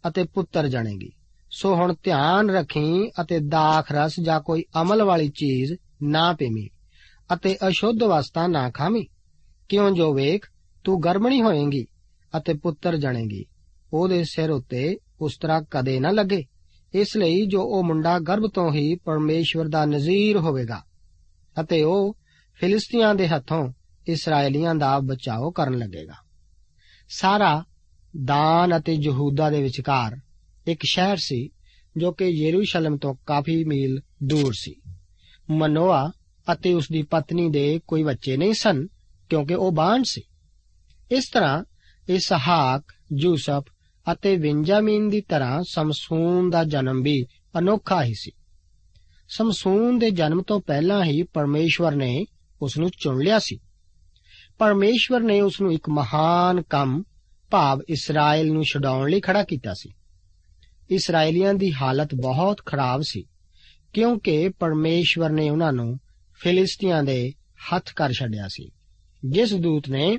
ਅਤੇ 0.09 0.25
ਪੁੱਤਰ 0.25 0.69
ਜਣੇਗੀ। 0.69 1.12
ਸੋ 1.50 1.75
ਹੁਣ 1.75 1.95
ਧਿਆਨ 2.02 2.50
ਰੱਖੀ 2.50 3.11
ਅਤੇ 3.21 3.38
ਦਾਖ 3.40 3.93
ਰਸ 3.93 4.21
ਜਾਂ 4.21 4.40
ਕੋਈ 4.40 4.64
ਅਮਲ 4.81 5.02
ਵਾਲੀ 5.02 5.28
ਚੀਜ਼ 5.28 5.73
ਨਾ 6.02 6.33
ਪੀਵੀਂ 6.33 6.69
ਅਤੇ 7.35 7.59
ਅਸ਼ੁੱਧ 7.69 8.02
ਵਸਤਾਂ 8.02 8.49
ਨਾ 8.49 8.71
ਖਾਵੀਂ। 8.71 9.07
ਕਿਉਂ 9.69 9.90
ਜੋ 9.90 10.14
ਵੇਖ, 10.14 10.47
ਤੂੰ 10.85 11.02
ਗਰਭਣੀ 11.02 11.43
ਹੋਏਂਗੀ 11.43 11.87
ਅਤੇ 12.37 12.55
ਪੁੱਤਰ 12.55 12.97
ਜਣੇਗੀ। 12.97 13.45
ਉਹਦੇ 13.93 14.25
ਸਿਰ 14.25 14.50
ਉੱਤੇ 14.50 14.99
ਉਸਤਰਾ 15.21 15.64
ਕਦੇ 15.71 16.00
ਨਾ 16.00 16.11
ਲੱਗੇ। 16.11 16.45
ਇਸ 16.95 17.17
ਲਈ 17.17 17.47
ਜੋ 17.47 17.62
ਉਹ 17.62 17.85
ਮੁੰਡਾ 17.85 18.19
ਗਰਭ 18.19 18.50
ਤੋਂ 18.55 18.73
ਹੀ 18.73 18.97
ਪਰਮੇਸ਼ਵਰ 18.97 19.69
ਦਾ 19.69 19.85
ਨਜ਼ੀਰ 19.85 20.37
ਹੋਵੇਗਾ 20.37 20.83
ਅਤੇ 21.61 21.83
ਉਹ 21.83 22.17
ਫਿਲਿਸਤੀਆਂ 22.55 23.14
ਦੇ 23.14 23.29
ਹੱਥੋਂ 23.29 23.73
ਇਸرائیਲੀਆਂ 24.09 24.75
ਦਾ 24.75 24.99
ਬਚਾਓ 24.99 25.50
ਕਰਨ 25.50 25.79
ਲੱਗੇਗਾ। 25.79 26.14
ਸਾਰਾ 27.09 27.64
ਦਾਨ 28.25 28.79
ਅਤੇ 28.79 28.95
ਯਹੂਦਾ 28.95 29.50
ਦੇ 29.50 29.62
ਵਿਚਕਾਰ 29.62 30.21
ਇੱਕ 30.67 30.81
ਸ਼ਹਿਰ 30.85 31.17
ਸੀ, 31.17 31.50
ਜੋ 31.97 32.12
ਕਿ 32.12 32.25
ਯਰੂਸ਼ਲਮ 32.25 32.97
ਤੋਂ 32.97 33.14
ਕਾਫੀ 33.26 33.64
ਮੀਲ 33.64 34.00
ਦੂਰ 34.23 34.53
ਸੀ। 34.53 34.75
ਮਨੋਆ 35.50 36.12
ਅਤੇ 36.53 36.75
ਉਸ 36.75 36.88
ਦੀ 36.93 37.03
ਪਤਨੀ 37.03 37.50
ਦੇ 37.50 37.81
ਕੋਈ 37.87 38.03
ਬੱਚੇ 38.03 38.37
ਨਹੀਂ 38.37 38.55
ਸਨ, 38.55 38.87
ਕਿਉਂਕਿ 39.31 39.55
ਉਹ 39.55 39.73
ਬਾਂਝ 39.73 40.03
ਸੀ। 40.07 40.23
ਇਸ 41.11 41.25
ਤਰ੍ਹਾਂ 41.33 41.64
ਇਸਹਾਕ, 42.08 42.94
ਯੂਸਫ 43.18 43.64
ਅਤੇ 44.12 44.37
ਬੈਂਜਾਮੀਨ 44.37 45.08
ਦੀ 45.08 45.20
ਤਰ੍ਹਾਂ 45.20 45.62
ਸਮਸੂਨ 45.68 46.50
ਦਾ 46.50 46.64
ਜਨਮ 46.64 47.02
ਵੀ 47.02 47.26
ਅਨੋਖਾ 47.58 48.04
ਹੀ 48.04 48.14
ਸੀ। 48.14 48.30
ਸਮਸੂਨ 49.28 49.99
ਦੇ 49.99 50.11
ਜਨਮ 50.11 50.42
ਤੋਂ 50.42 50.61
ਪਹਿਲਾਂ 50.61 51.04
ਹੀ 51.04 51.23
ਪਰਮੇਸ਼ਵਰ 51.23 51.94
ਨੇ 51.94 52.26
ਉਸ 52.62 52.78
ਨੂੰ 52.78 52.90
ਚੁਣ 53.00 53.23
ਲਿਆ 53.23 53.38
ਸੀ। 53.38 53.58
ਪਰਮੇਸ਼ਵਰ 54.58 55.20
ਨੇ 55.20 55.40
ਉਸ 55.40 55.61
ਨੂੰ 55.61 55.73
ਇੱਕ 55.73 55.88
ਮਹਾਨ 55.88 56.62
ਕੰਮ, 56.62 57.02
ਭਾਵ 57.50 57.82
ਇਸਰਾਇਲ 57.88 58.52
ਨੂੰ 58.52 58.64
ਛਡਾਉਣ 58.64 59.11
ਲਈ 59.11 59.20
ਖੜਾ 59.20 59.44
ਕੀਤਾ 59.44 59.75
ਸੀ। 59.75 59.92
ਇਸرائیਲੀਆਂ 60.90 61.54
ਦੀ 61.54 61.73
ਹਾਲਤ 61.73 62.14
ਬਹੁਤ 62.14 62.61
ਖਰਾਬ 62.66 63.02
ਸੀ, 63.02 63.25
ਕਿਉਂਕਿ 63.92 64.49
ਪਰਮੇਸ਼ਵਰ 64.49 65.30
ਨੇ 65.30 65.50
ਉਹਨਾਂ 65.50 65.73
ਨੂੰ 65.73 65.99
ਫਿਲਿਸਤੀਆਂ 66.34 67.02
ਦੇ 67.02 67.32
ਹੱਥ 67.75 67.92
ਕਰ 67.92 68.12
ਛੱਡਿਆ 68.12 68.49
ਸੀ, 68.49 68.70
ਜਿਸ 69.25 69.54
ਦੂਤ 69.54 69.88
ਨੇ 69.88 70.18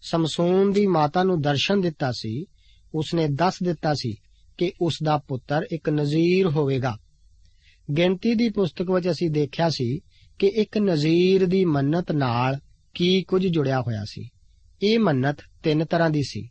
ਸਮਸੂਨ 0.00 0.72
ਦੀ 0.72 0.86
ਮਾਤਾ 0.86 1.22
ਨੂੰ 1.22 1.40
ਦਰਸ਼ਨ 1.40 1.80
ਦਿੱਤਾ 1.80 2.12
ਸੀ, 2.12 2.46
ਉਸਨੇ 2.94 3.28
ਦੱਸ 3.28 3.54
ਦਿੱਤਾ 3.62 3.94
ਸੀ 3.94 4.16
ਕਿ 4.58 4.72
ਉਸ 4.80 4.98
ਦਾ 5.02 5.18
ਪੁੱਤਰ 5.18 5.66
ਇੱਕ 5.72 5.88
ਨਜ਼ੀਰ 5.88 6.46
ਹੋਵੇਗਾ। 6.46 6.98
ਗਿਣਤੀ 7.96 8.34
ਦੀ 8.34 8.48
ਪੁਸਤਕ 8.48 8.90
ਵਿੱਚ 8.90 9.10
ਅਸੀਂ 9.10 9.30
ਦੇਖਿਆ 9.30 9.70
ਸੀ 9.70 10.00
ਕਿ 10.38 10.46
ਇੱਕ 10.46 10.78
ਨਜ਼ੀਰ 10.78 11.46
ਦੀ 11.46 11.64
ਮੰਨਤ 11.64 12.12
ਨਾਲ 12.12 12.58
ਕੀ 12.94 13.22
ਕੁਝ 13.22 13.46
ਜੁੜਿਆ 13.46 13.80
ਹੋਇਆ 13.80 14.04
ਸੀ। 14.04 14.28
ਇਹ 14.82 14.98
ਮੰਨਤ 14.98 15.36
ਤਿੰਨ 15.62 15.84
ਤਰ੍ਹਾਂ 15.84 16.10
ਦੀ 16.10 16.22
ਸੀ। 16.22 16.48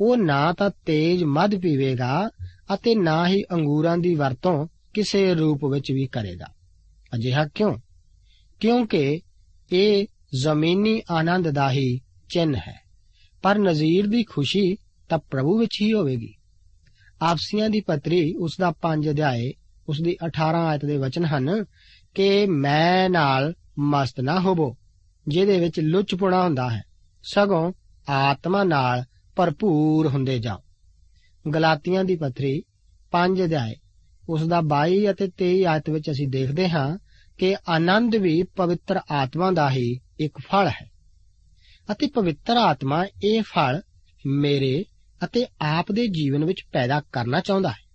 ਉਹ 0.00 0.16
ਨਾ 0.16 0.52
ਤਾਂ 0.52 0.70
ਤੇਜ਼ 0.86 1.24
ਮਦ 1.24 1.60
ਪੀਵੇਗਾ 1.60 2.30
ਅਤੇ 2.74 2.94
ਨਾ 2.94 3.28
ਹੀ 3.28 3.42
ਅੰਗੂਰਾਂ 3.52 3.98
ਦੀ 3.98 4.14
ਵਰਤੋਂ 4.14 4.66
ਕਿਸੇ 4.94 5.34
ਰੂਪ 5.34 5.64
ਵਿੱਚ 5.64 5.92
ਵੀ 5.92 6.06
ਕਰੇਗਾ। 6.06 6.46
ਅਜਿਹਾ 7.14 7.48
ਕਿਉਂ? 7.48 7.74
ਕਿਉਂਕਿ 8.60 9.20
ਇਹ 9.72 10.06
ਜ਼ਮੀਨੀ 10.40 11.02
ਆਨੰਦ 11.10 11.50
ਦਾ 11.50 11.70
ਹੀ 11.70 12.00
ਚਿੰਨ 12.28 12.54
ਹੈ। 12.54 12.80
ਪਰ 13.42 13.58
ਨਜ਼ੀਰ 13.58 14.06
ਦੀ 14.06 14.22
ਖੁਸ਼ੀ 14.22 14.76
ਤਾਂ 15.08 15.18
ਪ੍ਰਭੂ 15.18 15.58
ਵਿੱਚ 15.58 15.78
ਹੀ 15.82 15.92
ਹੋਵੇਗੀ। 15.92 16.34
ਆਪਸੀਆਂ 17.22 17.70
ਦੀ 17.70 17.80
ਪਤਰੀ 17.80 18.34
ਉਸ 18.34 18.56
ਦਾ 18.60 18.70
5 18.70 19.10
ਅਧਿਆਏ, 19.10 19.52
ਉਸ 19.88 20.00
ਦੀ 20.02 20.16
18 20.24 20.56
ਆਇਤ 20.56 20.84
ਦੇ 20.84 20.96
ਵਚਨ 20.96 21.24
ਹਨ 21.24 21.64
ਕਿ 22.14 22.46
ਮੈਂ 22.46 23.10
ਨਾਲ 23.10 23.54
ਮਸਤ 23.78 24.20
ਨਾ 24.20 24.40
ਹੋਵੋ, 24.40 24.76
ਜਿਹਦੇ 25.28 25.60
ਵਿੱਚ 25.60 25.80
ਲੁੱਚਪੁਣਾ 25.80 26.44
ਹੁੰਦਾ 26.44 26.70
ਹੈ। 26.70 26.82
ਸਗੋਂ 27.22 27.72
ਆਤਮਾ 28.08 28.64
ਨਾਲ 28.64 29.04
ਭਰਪੂਰ 29.36 30.06
ਹੁੰਦੇ 30.06 30.38
ਜਾਓ। 30.38 30.58
ਗਲਾਤੀਆਂ 31.50 32.04
ਦੀ 32.04 32.16
ਪਤਰੀ 32.16 32.62
5 33.10 33.44
ਅਧਿਆਏ, 33.44 33.74
ਉਸ 34.28 34.46
ਦਾ 34.46 34.60
22 34.60 35.10
ਅਤੇ 35.10 35.28
23 35.28 35.64
ਆਇਤ 35.64 35.90
ਵਿੱਚ 35.90 36.10
ਅਸੀਂ 36.10 36.28
ਦੇਖਦੇ 36.28 36.68
ਹਾਂ 36.68 36.98
ਕਿ 37.38 37.56
ਆਨੰਦ 37.68 38.16
ਵੀ 38.16 38.42
ਪਵਿੱਤਰ 38.42 39.00
ਆਤਮਾ 39.10 39.50
ਦਾ 39.50 39.70
ਹੀ 39.70 40.00
ਇੱਕ 40.20 40.38
ਫਲ 40.38 40.68
ਹੈ। 40.68 40.95
ਅਤੇ 41.92 42.06
ਪਵਿੱਤਰ 42.06 42.56
ਆਤਮਾ 42.56 43.06
ਇਹ 43.24 43.42
ਫਲ 43.42 43.82
ਮੇਰੇ 44.26 44.84
ਅਤੇ 45.24 45.46
ਆਪ 45.60 45.92
ਦੇ 45.92 46.06
ਜੀਵਨ 46.06 46.44
ਵਿੱਚ 46.44 46.62
ਪੈਦਾ 46.72 47.02
ਕਰਨਾ 47.12 47.40
ਚਾਹੁੰਦਾ 47.40 47.70
ਹੈ। 47.70 47.86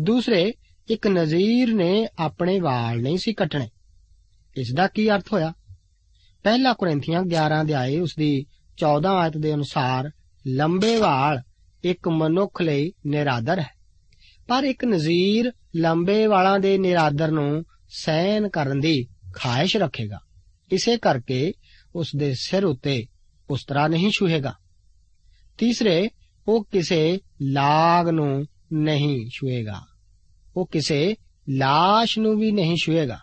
ਦੂਸਰੇ, 0.00 0.54
ਇੱਕ 0.88 1.06
ਨਜ਼ੀਰ 1.06 1.74
ਨੇ 1.74 2.08
ਆਪਣੇ 2.18 2.60
ਵਾਲ 2.60 3.02
ਨਹੀਂ 3.02 3.18
ਸੀ 3.18 3.32
ਕੱਟਣੇ। 3.32 3.68
ਇਸ 4.56 4.74
ਦਾ 4.74 4.88
ਕੀ 4.88 5.10
ਅਰਥ 5.10 5.32
ਹੋਇਆ? 5.32 5.52
ਪਹਿਲਾ 6.42 6.72
ਕੋਰਿੰਥੀਆਂ 6.72 7.22
11 7.22 7.60
ਅਧਿਆਏ 7.60 8.00
ਉਸ 8.00 8.14
ਦੀ 8.18 8.46
14 8.76 9.08
ਆਇਤ 9.08 9.36
ਦੇ 9.36 9.54
ਅਨੁਸਾਰ 9.54 10.10
ਲੰਬੇ 10.46 10.96
ਵਾਲ 10.96 11.42
ਇੱਕ 11.84 12.08
ਮਨੁੱਖ 12.08 12.62
ਲਈ 12.62 12.92
ਨਿਰਾਦਰ 13.06 13.58
ਹੈ। 13.58 13.70
ਪਰ 14.48 14.64
ਇੱਕ 14.64 14.84
ਨਜ਼ੀਰ 14.84 15.52
ਲੰਬੇ 15.76 16.26
ਵਾਲਾਂ 16.26 16.58
ਦੇ 16.58 16.78
ਨਿਰਾਦਰ 16.78 17.30
ਨੂੰ 17.30 17.64
ਸਹਿਨ 17.88 18.48
ਕਰਨ 18.48 18.80
ਦੀ 18.80 19.06
ਖਾਹਿਸ਼ 19.34 19.76
ਰੱਖੇਗਾ। 19.76 20.18
ਇਸੇ 20.72 20.96
ਕਰਕੇ 20.96 21.52
ਉਸ 21.94 22.10
ਦੇ 22.16 22.34
ਸਿਰ 22.34 22.64
ਉੱਤੇ 22.64 23.06
ਉਸ 23.50 23.64
ਤਰ੍ਹਾਂ 23.64 23.88
ਨਹੀਂ 23.88 24.10
ਛੂਹੇਗਾ। 24.10 24.54
ਤੀਸਰੇ, 25.58 26.08
ਉਹ 26.48 26.64
ਕਿਸੇ 26.64 27.20
ਲਾਗ 27.42 28.08
ਨੂੰ 28.08 28.44
ਨਹੀਂ 28.72 29.28
ਛੂਏਗਾ 29.28 29.80
ਉਹ 30.56 30.66
ਕਿਸੇ 30.66 31.16
লাশ 31.60 32.06
ਨੂੰ 32.18 32.38
ਵੀ 32.38 32.50
ਨਹੀਂ 32.50 32.76
ਛੂਏਗਾ 32.82 33.18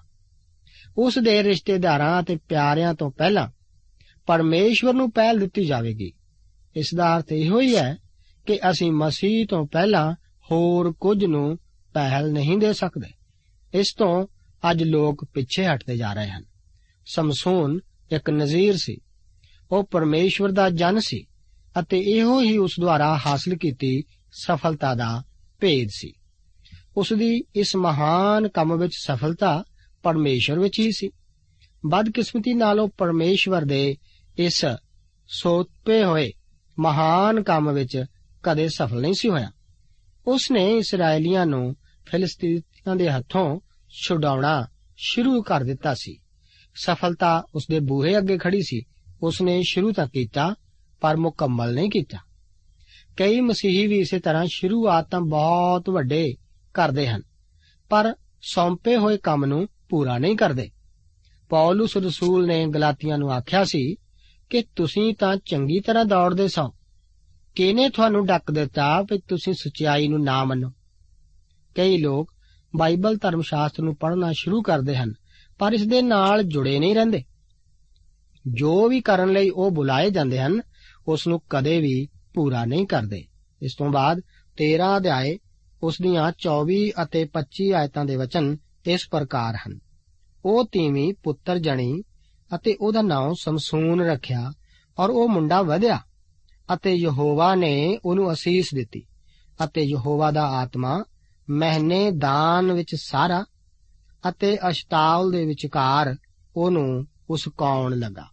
ਉਸ 0.98 1.20
ਦੇ 1.20 1.44
ਰਿਸ਼ਤੇਦਾਰਾਂ 1.44 2.24
ਅਤੇ 2.24 2.36
ਪਿਆਰਿਆਂ 2.36 2.94
ਤੋਂ 2.94 3.12
ਪਹਿਲਾਂ 3.12 3.48
ਪਰਮੇਸ਼ਵਰ 4.26 4.94
ਨੂੰ 4.94 5.12
ਪਹਿਲ 5.12 5.40
ਦਿੱਤੀ 5.40 5.66
ਜਾਵੇਗੀ। 5.66 6.14
ਇਸ 6.76 6.90
ਦਾ 6.96 7.18
ਅਰਥ 7.18 7.32
ਇਹੋ 7.32 7.62
ਹੀ 7.62 7.76
ਹੈ 7.76 7.98
ਕਿ 8.46 8.60
ਅਸੀਂ 8.70 8.92
ਮਸੀਹ 8.92 9.48
ਤੋਂ 9.48 9.68
ਪਹਿਲਾਂ 9.68 10.14
ਹੋਰ 10.52 10.92
ਕੁਝ 10.92 11.26
ਨੂੰ 11.26 11.58
ਪਹਿਲ 11.94 12.32
ਨਹੀਂ 12.32 12.58
ਦੇ 12.58 12.74
ਸਕਦੇ। 12.74 13.08
ਇਸ 13.74 13.94
ਤੋਂ 13.98 14.28
ਅੱਜ 14.72 14.84
ਲੋਕ 14.84 15.26
ਪਿੱਛੇ 15.34 15.68
ਹਟਦੇ 15.68 15.98
ਜਾ 15.98 16.14
ਰਹੇ 16.14 16.30
ਹਨ। 16.30 16.44
ਸਮਸੂਨ 17.06 17.80
ਇੱਕ 18.16 18.30
ਨਜ਼ੀਰ 18.30 18.78
ਸੀ। 18.78 18.98
ਉਹ 19.72 19.84
ਪਰਮੇਸ਼ਵਰ 19.84 20.52
ਦਾ 20.52 20.70
ਜਨ 20.70 21.00
ਸੀ 21.00 21.26
ਅਤੇ 21.80 22.00
ਇਹੋ 22.00 22.42
ਹੀ 22.42 22.58
ਉਸ 22.58 22.76
ਦੁਆਰਾ 22.80 23.20
ਹਾਸਲ 23.26 23.56
ਕੀਤੀ 23.56 24.04
ਸਫਲਤਾ 24.32 24.96
ਦਾ 24.96 25.24
ਭੇਦ 25.60 25.90
ਸੀ। 25.92 26.14
ਉਸ 26.98 27.14
ਦੀ 27.14 27.44
ਇਸ 27.56 27.76
ਮਹਾਨ 27.76 28.48
ਕੰਮ 28.48 28.78
ਵਿੱਚ 28.78 28.94
ਸਫਲਤਾ 28.96 29.64
ਪਰਮੇਸ਼ਵਰ 30.04 30.60
ਵਿੱਚ 30.60 30.80
ਹੀ 30.80 30.92
ਸੀ। 30.92 31.10
ਬਦਕਿਸਮਤੀ 31.86 32.54
ਨਾਲ 32.54 32.80
ਉਹ 32.80 32.90
ਪਰਮੇਸ਼ਵਰ 32.90 33.62
ਦੇ 33.62 33.98
ਇਸ 34.38 34.66
ਸੋਤਪੇ 35.28 36.04
ਹੋਏ 36.04 36.32
ਮਹਾਨ 36.80 37.44
ਕੰਮ 37.44 37.74
ਵਿੱਚ 37.74 38.06
ਕਦੇ 38.44 38.70
ਸਫਲ 38.70 39.02
ਨਹੀਂ 39.02 39.14
ਸੀ 39.14 39.30
ਹੋਇਆ। 39.30 39.52
ਉਸ 40.28 40.52
ਨੇ 40.52 40.78
ਇਸرائیਲੀਆਂ 40.78 41.46
ਨੂੰ 41.46 41.76
ਫਿਲਿਸਤੀਨੀਆਂ 42.06 42.96
ਦੇ 42.96 43.12
ਹੱਥੋਂ 43.12 43.60
ਛੁਡਾਉਣਾ 44.08 44.68
ਸ਼ੁਰੂ 44.98 45.42
ਕਰ 45.42 45.64
ਦਿੱਤਾ 45.64 45.94
ਸੀ। 45.94 46.20
ਸਫਲਤਾ 46.76 47.44
ਉਸ 47.56 47.68
ਦੇ 47.70 47.80
ਬੂਹੇ 47.80 48.18
ਅੱਗੇ 48.18 48.38
ਖੜੀ 48.38 48.62
ਸੀ। 48.62 48.82
ਉਸ 49.22 49.42
ਨੇ 49.42 49.62
ਸ਼ੁਰੂ 49.64 49.92
ਤਾਂ 49.92 50.08
ਕੀਤਾ, 50.08 50.56
ਪਰ 51.02 51.18
ਮੁਕੰਮਲ 51.18 51.74
ਨਹੀਂ 51.74 51.90
ਕੀਤਾ। 51.90 52.18
ਕਈ 53.18 53.40
ਮਸੀਹੀ 53.40 53.88
ਵੀ 53.88 54.00
ਇਸੇ 54.00 54.20
ਤਰ੍ਹਾਂ 54.20 54.46
ਸ਼ੁਰੂਆਤ 54.50 55.10
ਤਾਂ 55.12 55.22
ਬਹੁਤ 55.22 55.90
ਵੱਡੇ 55.90 56.36
ਕਰਦੇ 56.74 57.08
ਹਨ, 57.08 57.22
ਪਰ 57.90 58.16
ਸੌਂਪੇ 58.42 58.98
ਹੋਏ 58.98 59.18
ਕੰਮ 59.18 59.46
ਨੂੰ 59.46 59.68
ਪੂਰਾ 59.90 60.18
ਨਹੀਂ 60.18 60.36
ਕਰਦੇ। 60.38 60.70
ਪੌਲਸ 61.50 61.98
ਰਸੂਲ 61.98 62.48
ਨੇ 62.48 62.66
ਗਲਾਤੀਆਂ 62.68 63.18
ਨੂੰ 63.18 63.32
ਆਖਿਆ 63.32 63.64
ਸੀ 63.64 63.96
ਕਿ 64.50 64.64
ਤੁਸੀਂ 64.76 65.14
ਤਾਂ 65.14 65.38
ਚੰਗੀ 65.46 65.80
ਤਰ੍ਹਾਂ 65.80 66.06
ਦੌੜਦੇ 66.06 66.48
ਸੋ। 66.48 66.74
ਕਿਨੇ 67.56 67.90
ਤੁਹਾਨੂੰ 67.90 68.26
ਡੱਕ 68.26 68.52
ਦਿੱਤਾ 68.52 69.04
ਕਿ 69.04 69.18
ਤੁਸੀਂ 69.18 69.54
ਸਚਾਈ 69.54 70.08
ਨੂੰ 70.08 70.24
ਨਾ 70.24 70.44
ਮੰਨੋ? 70.44 70.72
ਕਈ 71.76 71.98
ਲੋਕ 71.98 72.32
ਬਾਈਬਲ 72.76 73.18
ਧਰਮ 73.18 73.42
ਸ਼ਾਸਤਰ 73.42 73.84
ਨੂੰ 73.84 73.96
ਪੜ੍ਹਨਾ 73.96 74.32
ਸ਼ੁਰੂ 74.32 74.62
ਕਰਦੇ 74.62 74.96
ਹਨ। 74.96 75.14
ਪਰ 75.60 75.74
ਇਸ 75.74 75.88
ਦੇ 75.88 76.02
ਨਾਲ 76.02 76.44
ਜੁੜੇ 76.44 76.80
ਨਹੀਂ 76.80 76.96
ਰਹਿੰਦੇ। 76.96 77.24
ਜੋ 78.48 78.90
ਵੀ 78.90 79.02
ਕਰਨ 79.02 79.32
ਲਈ 79.32 79.50
ਉਹ 79.50 79.72
ਬੁਲਾਏ 79.72 80.10
ਜਾਂਦੇ 80.10 80.40
ਹਨ, 80.40 80.62
ਉਸ 81.08 81.28
ਨੂੰ 81.28 81.42
ਕਦੇ 81.50 81.82
ਵੀ 81.82 82.08
ਪੂਰਾ 82.34 82.66
ਨਹੀਂ 82.66 82.88
ਕਰਦੇ। 82.88 83.26
ਇਸ 83.62 83.76
ਤੋਂ 83.76 83.90
ਬਾਅਦ 83.90 84.20
13 84.58 84.98
ਅਧਿਆਏ 84.98 85.38
ਉਸ 85.84 85.98
ਦੀਆਂ 86.02 86.32
24 86.40 86.92
ਅਤੇ 87.04 87.26
25 87.26 87.72
ਆਇਤਾਂ 87.72 88.06
ਦੇ 88.06 88.16
ਵਚਨ 88.16 88.58
ਇਸ 88.86 89.08
ਪ੍ਰਕਾਰ 89.12 89.56
ਹਨ। 89.56 89.80
ਉਹ 90.46 90.66
ਤੀਵੀਂ 90.66 91.14
ਪੁੱਤਰ 91.24 91.60
ਜਣੀ 91.60 92.02
ਅਤੇ 92.56 92.78
ਉਹਦਾ 92.82 93.02
ਨਾਮ 93.02 93.34
ਸਮਸੂਨ 93.42 94.02
ਰੱਖਿਆ 94.02 94.54
ਔਰ 95.00 95.10
ਉਹ 95.10 95.30
ਮੁੰਡਾ 95.30 95.62
ਵਧਿਆ 95.62 96.00
ਅਤੇ 96.74 96.94
ਯਹੋਵਾ 96.94 97.56
ਨੇ 97.56 98.00
ਉਹਨੂੰ 98.06 98.34
ਅਸੀਸ 98.34 98.70
ਦਿੱਤੀ 98.76 99.04
ਅਤੇ 99.64 99.82
ਯਹੋਵਾ 99.82 100.32
ਦਾ 100.32 100.48
ਆਤਮਾ 100.48 101.04
ਮਹਿਨੇ 101.50 102.12
ਦਾਨ 102.12 102.74
ਵਿੱਚ 102.74 102.96
ਸਾਰਾ 102.96 103.46
ਅਤੇ 104.30 104.58
ਅਸ਼ਤਾਉਲ 104.70 105.32
ਦੇ 105.32 105.46
ਵਿਚਕਾਰ 105.46 106.16
ਉਹਨੂੰ 106.56 107.08
ਉਸ 107.30 107.50
ਕੌਣ 107.58 107.96
ਲਗਾ। 107.98 108.26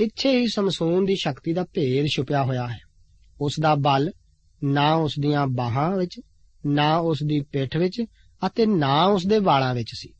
ਇੱਥੇ 0.00 0.40
ਹੀ 0.40 0.46
ਸਮਸੂਨ 0.46 1.04
ਦੀ 1.04 1.16
ਸ਼ਕਤੀ 1.16 1.52
ਦਾ 1.52 1.64
ਭੇਦ 1.64 2.06
ਛੁਪਿਆ 2.06 2.44
ਹੋਇਆ 2.44 2.66
ਹੈ। 2.66 2.78
ਉਸ 3.40 3.60
ਦਾ 3.60 3.74
ਬਲ 3.74 4.10
ਨਾ 4.64 4.94
ਉਸ 4.94 5.14
ਦੀਆਂ 5.20 5.46
ਬਾਹਾਂ 5.46 5.96
ਵਿੱਚ, 5.96 6.20
ਨਾ 6.66 6.96
ਉਸ 6.96 7.22
ਦੀ 7.22 7.40
ਪਿੱਠ 7.40 7.76
ਵਿੱਚ 7.76 8.04
ਅਤੇ 8.46 8.66
ਨਾ 8.66 9.04
ਉਸ 9.04 9.26
ਦੇ 9.26 9.38
ਵਾਲਾਂ 9.38 9.74
ਵਿੱਚ 9.74 9.90
ਸੀ। 9.92 10.14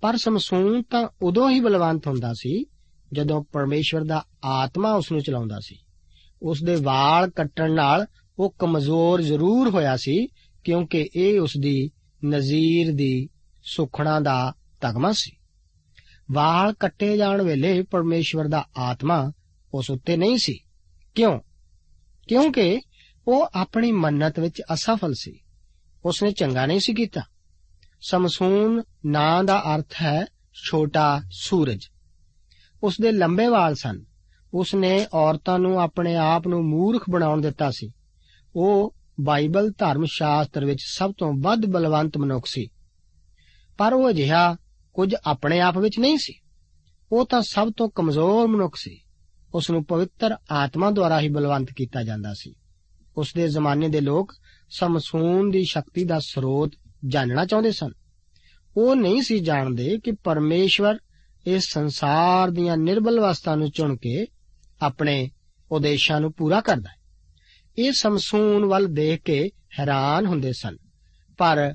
ਪਰ 0.00 0.16
ਸਮਸੂਨ 0.16 0.82
ਤਾਂ 0.82 1.08
ਉਦੋਂ 1.22 1.50
ਹੀ 1.50 1.60
ਬਲਵੰਤ 1.60 2.06
ਹੁੰਦਾ 2.06 2.32
ਸੀ 2.32 2.64
ਜਦੋਂ 3.12 3.44
ਪਰਮੇਸ਼ਵਰ 3.52 4.04
ਦਾ 4.04 4.24
ਆਤਮਾ 4.44 4.92
ਉਸ 4.92 5.12
ਨੂੰ 5.12 5.22
ਚਲਾਉਂਦਾ 5.22 5.60
ਸੀ। 5.60 5.76
ਉਸ 6.42 6.62
ਦੇ 6.62 6.74
ਵਾਲ 6.74 7.30
ਕੱਟਣ 7.30 7.72
ਨਾਲ 7.72 8.06
ਉਹ 8.38 8.54
ਕਮਜ਼ੋਰ 8.58 9.22
ਜ਼ਰੂਰ 9.22 9.70
ਹੋਇਆ 9.70 9.96
ਸੀ 9.96 10.26
ਕਿਉਂਕਿ 10.64 11.08
ਇਹ 11.16 11.40
ਉਸ 11.40 11.52
ਦੀ 11.60 11.90
ਨਜ਼ੀਰ 12.24 12.92
ਦੀ 12.92 13.28
ਸੁਖਣਾ 13.64 14.20
ਦਾ 14.20 14.52
ਤਗਮਾ 14.80 15.12
ਸੀ। 15.12 15.36
ਵਾਲ 16.32 16.72
ਕੱਟੇ 16.72 17.16
ਜਾਣ 17.16 17.42
ਵੇਲੇ 17.42 17.82
ਪਰਮੇਸ਼ਵਰ 17.82 18.48
ਦਾ 18.48 18.66
ਆਤਮਾ 18.76 19.32
ਉਸ 19.74 19.90
ਉੱਤੇ 19.90 20.16
ਨਹੀਂ 20.16 20.38
ਸੀ। 20.38 20.58
ਕਿਉਂ? 21.14 21.40
ਕਿਉਂਕਿ 22.28 22.80
ਉਹ 23.28 23.48
ਆਪਣੀ 23.54 23.92
ਮੰਨਤ 23.92 24.40
ਵਿੱਚ 24.40 24.62
ਅਸਫਲ 24.72 25.14
ਸੀ। 25.14 25.40
ਉਸਨੇ 26.04 26.32
ਚੰਗਾ 26.32 26.66
ਨਹੀਂ 26.66 26.80
ਸੀ 26.80 26.94
ਕੀਤਾ। 26.94 27.20
ਸਮਸੂਨ 28.08 28.82
ਨਾਂ 29.06 29.44
ਦਾ 29.44 29.76
ਅਰਥ 29.76 29.94
ਹੈ 30.02 30.26
ਛੋਟਾ 30.68 31.22
ਸੂਰਜ। 31.30 31.86
ਉਸ 32.82 32.96
ਦੇ 33.02 33.12
ਲੰਬੇ 33.12 33.46
ਵਾਲ 33.46 33.74
ਸਨ। 33.74 34.04
ਉਸ 34.54 34.74
ਨੇ 34.74 35.06
ਔਰਤਾਂ 35.14 35.58
ਨੂੰ 35.58 35.80
ਆਪਣੇ 35.80 36.16
ਆਪ 36.16 36.48
ਨੂੰ 36.48 36.64
ਮੂਰਖ 36.64 37.04
ਬਣਾਉਣ 37.10 37.40
ਦਿੱਤਾ 37.40 37.70
ਸੀ। 37.70 37.90
ਉਹ 38.56 38.94
ਬਾਈਬਲ 39.20 39.70
ਧਰਮ 39.70 40.04
ਸ਼ਾਸਤਰ 40.04 40.64
ਵਿੱਚ 40.64 40.80
ਸਭ 40.86 41.12
ਤੋਂ 41.18 41.32
ਵੱਧ 41.32 41.66
ਬਲਵੰਤ 41.66 42.18
ਮਨੁੱਖ 42.18 42.46
ਸੀ। 42.46 42.68
ਪਰ 43.78 43.92
ਉਹ 43.92 44.10
ਅਜਿਹਾ 44.10 44.56
ਕੁਝ 44.92 45.14
ਆਪਣੇ 45.26 45.60
ਆਪ 45.60 45.78
ਵਿੱਚ 45.78 45.98
ਨਹੀਂ 45.98 46.18
ਸੀ। 46.18 46.34
ਉਹ 47.12 47.26
ਤਾਂ 47.26 47.42
ਸਭ 47.42 47.72
ਤੋਂ 47.76 47.90
ਕਮਜ਼ੋਰ 47.90 48.46
ਮਨੁੱਖ 48.46 48.76
ਸੀ। 48.76 49.00
ਉਸ 49.54 49.70
ਨੂੰ 49.70 49.84
ਪਵਿੱਤਰ 49.84 50.36
ਆਤਮਾ 50.50 50.90
ਦੁਆਰਾ 50.90 51.20
ਹੀ 51.20 51.28
ਬਲਵੰਤ 51.28 51.72
ਕੀਤਾ 51.72 52.02
ਜਾਂਦਾ 52.02 52.34
ਸੀ। 52.34 52.54
ਉਸ 53.16 53.34
ਦੇ 53.34 53.48
ਜ਼ਮਾਨੇ 53.48 53.88
ਦੇ 53.88 54.00
ਲੋਕ 54.00 54.32
ਸਮਸੂਨ 54.70 55.50
ਦੀ 55.50 55.64
ਸ਼ਕਤੀ 55.64 56.04
ਦਾ 56.04 56.18
ਸਰੋਤ 56.18 56.72
ਜਾਣਨਾ 57.06 57.44
ਚਾਹੁੰਦੇ 57.44 57.72
ਸਨ। 57.72 57.90
ਉਹ 58.76 58.96
ਨਹੀਂ 58.96 59.22
ਸੀ 59.22 59.38
ਜਾਣਦੇ 59.38 59.98
ਕਿ 60.04 60.12
ਪਰਮੇਸ਼ਵਰ 60.12 60.98
ਇਸ 61.46 61.64
ਸੰਸਾਰ 61.72 62.50
ਦੀਆਂ 62.50 62.76
ਨਿਰਬਲ 62.76 63.18
ਅਵਸਥਾ 63.18 63.54
ਨੂੰ 63.54 63.70
ਚੁਣ 63.70 63.96
ਕੇ 63.96 64.26
ਆਪਣੇ 64.82 65.30
ਉਦੇਸ਼ਾਂ 65.72 66.20
ਨੂੰ 66.20 66.32
ਪੂਰਾ 66.32 66.60
ਕਰਦਾ 66.60 66.88
ਹੈ। 66.88 67.04
ਇਹ 67.78 67.92
ਸਮਸੂਨ 67.92 68.64
ਵੱਲ 68.64 68.86
ਦੇਖ 68.86 69.22
ਕੇ 69.22 69.50
ਹੈਰਾਨ 69.78 70.26
ਹੁੰਦੇ 70.26 70.52
ਸਨ। 70.52 70.76
ਪਰ 71.38 71.74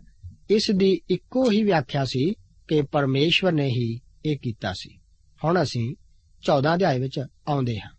ਇਸ 0.49 0.71
ਦੀ 0.75 1.01
ਇੱਕੋ 1.09 1.51
ਹੀ 1.51 1.63
ਵਿਆਖਿਆ 1.63 2.05
ਸੀ 2.05 2.33
ਕਿ 2.67 2.81
ਪਰਮੇਸ਼ਵਰ 2.81 3.51
ਨੇ 3.51 3.67
ਹੀ 3.67 3.99
ਇਹ 4.25 4.37
ਕੀਤਾ 4.37 4.73
ਸੀ। 4.73 4.99
ਹੁਣ 5.45 5.61
ਅਸੀਂ 5.61 5.95
14 6.41 6.75
ਅਧਿਆਏ 6.75 6.99
ਵਿੱਚ 6.99 7.19
ਆਉਂਦੇ 7.47 7.79
ਹਾਂ। 7.79 7.91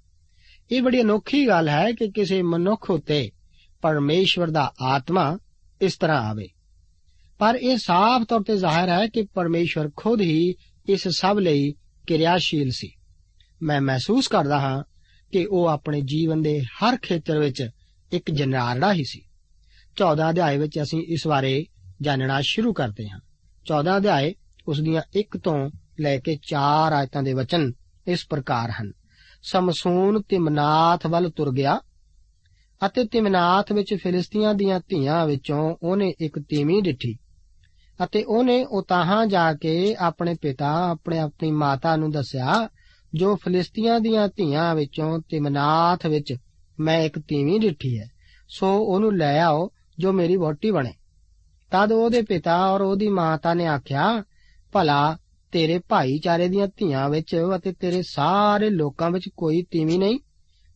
ਇਹ 0.71 0.83
ਬੜੀ 0.83 1.01
ਅਨੋਖੀ 1.01 1.47
ਗੱਲ 1.47 1.69
ਹੈ 1.69 1.93
ਕਿ 1.93 2.11
ਕਿਸੇ 2.11 2.43
ਮਨੁੱਖ 2.43 2.91
ਉਤੇ 2.91 3.31
ਪਰਮੇਸ਼ਵਰ 3.83 4.51
ਦਾ 4.51 4.73
ਆਤਮਾ 4.81 5.39
ਇਸ 5.83 5.97
ਤਰ੍ਹਾਂ 5.97 6.21
ਆਵੇ। 6.21 6.49
ਪਰ 7.39 7.59
ਇਹ 7.63 7.77
ਸਾਫ਼ 7.77 8.25
ਤੌਰ 8.25 8.43
ਤੇ 8.43 8.57
ਜ਼ਾਹਿਰ 8.57 8.89
ਹੈ 8.89 9.07
ਕਿ 9.07 9.23
ਪਰਮੇਸ਼ਵਰ 9.23 9.91
ਖੁਦ 9.97 10.21
ਹੀ 10.21 10.55
ਇਸ 10.89 11.09
ਸਭ 11.09 11.37
ਲਈ 11.41 11.75
ਕਿਰਿਆਸ਼ੀਲ 12.07 12.71
ਸੀ। 12.71 12.93
ਮੈਂ 13.63 13.81
ਮਹਿਸੂਸ 13.81 14.29
ਕਰਦਾ 14.29 14.61
ਹਾਂ 14.61 14.85
ਕਿ 15.33 15.47
ਉਹ 15.47 15.67
ਆਪਣੇ 15.67 16.01
ਜੀਵਨ 16.01 16.43
ਦੇ 16.43 16.61
ਹਰ 16.61 16.97
ਖੇਤਰ 16.97 17.39
ਵਿੱਚ 17.39 17.69
ਇੱਕ 18.13 18.31
ਜਨਾਰੜਾ 18.31 18.93
ਹੀ 18.93 19.05
ਸੀ। 19.05 19.21
14 19.97 20.31
ਅਧਿਆਏ 20.31 20.59
ਵਿੱਚ 20.59 20.83
ਅਸੀਂ 20.83 21.03
ਇਸ 21.03 21.27
ਬਾਰੇ 21.27 21.67
ਜਾਣਨਾ 22.03 22.41
ਸ਼ੁਰੂ 22.41 22.73
ਕਰਦੇ 22.73 23.09
ਹਾਂ। 23.09 23.21
14 23.67 23.97
ਅਧਿਆਏ 23.97 24.35
ਉਸ 24.69 24.81
ਦੀਆਂ 24.81 25.03
1 25.17 25.39
ਤੋਂ 25.45 25.71
ਲੈ 26.01 26.19
ਕੇ 26.19 26.39
4 26.49 26.93
ਆਇਤਾਂ 26.93 27.23
ਦੇ 27.23 27.33
ਵਚਨ 27.33 27.73
ਇਸ 28.09 28.27
ਪ੍ਰਕਾਰ 28.31 28.71
ਹਨ। 28.71 28.93
ਸਮਸੂਨ 29.43 30.23
ਤਿਮਨਾਥ 30.23 31.07
ਵੱਲ 31.07 31.31
ਤੁਰ 31.31 31.53
ਗਿਆ 31.53 31.81
ਅਤੇ 32.87 33.05
ਤਿਮਨਾਥ 33.05 33.73
ਵਿੱਚ 33.73 33.95
ਫਿਲਿਸਤੀਆਂ 33.95 34.55
ਦੀਆਂ 34.55 34.81
ਧੀਆਂ 34.89 35.27
ਵਿੱਚੋਂ 35.27 35.77
ਉਹਨੇ 35.83 36.15
ਇੱਕ 36.21 36.39
ਤੀਵੀਂ 36.39 36.83
ਡਿੱਠੀ 36.83 37.17
ਅਤੇ 38.05 38.23
ਉਹਨੇ 38.25 38.65
ਉਤਾਹਾਂ 38.65 39.27
ਜਾ 39.27 39.53
ਕੇ 39.55 39.97
ਆਪਣੇ 39.99 40.35
ਪਿਤਾ, 40.43 40.91
ਆਪਣੇ 40.91 41.19
ਆਪਣੀ 41.19 41.51
ਮਾਤਾ 41.51 41.97
ਨੂੰ 41.97 42.11
ਦੱਸਿਆ, 42.11 42.69
ਜੋ 43.15 43.37
ਫਿਲਿਸਤੀਆਂ 43.37 44.01
ਦੀਆਂ 44.01 44.29
ਧੀਆਂ 44.29 44.75
ਵਿੱਚੋਂ 44.75 45.19
ਤਿਮਨਾਥ 45.21 46.07
ਵਿੱਚ 46.07 46.35
ਮੈਂ 46.81 47.01
ਇੱਕ 47.01 47.19
ਤੀਵੀਂ 47.19 47.61
ਡਿੱਠੀ 47.61 47.99
ਹੈ, 47.99 48.07
ਸੋ 48.49 48.79
ਉਹਨੂੰ 48.79 49.17
ਲੈ 49.17 49.41
ਆਓ 49.41 49.71
ਜੋ 49.99 50.13
ਮੇਰੀ 50.13 50.37
ਵੋਟੀ 50.37 50.71
ਬਣੇ। 50.71 50.93
ਤਦ 51.73 51.93
ਉਹਦੇ 51.93 52.23
ਪਿਤਾ 52.23 52.67
ਔਰ 52.67 52.81
ਉਹਦੀ 52.81 53.09
ਮਾਤਾ 53.09 53.55
ਨੇ 53.55 53.67
ਆਖਿਆ, 53.67 54.25
ਭਲਾ 54.73 55.19
ਤੇਰੇ 55.53 55.79
ਭਾਈਚਾਰੇ 55.79 56.49
ਦੀਆਂ 56.49 56.67
ਧੀਆਂ 56.67 57.09
ਵਿੱਚ 57.09 57.37
ਅਤੇ 57.57 57.73
ਤੇਰੇ 57.73 58.03
ਸਾਰੇ 58.03 58.71
ਲੋਕਾਂ 58.71 59.11
ਵਿੱਚ 59.11 59.29
ਕੋਈ 59.37 59.63
ਤੀਵੀਂ 59.63 59.99
ਨਹੀਂ, 59.99 60.19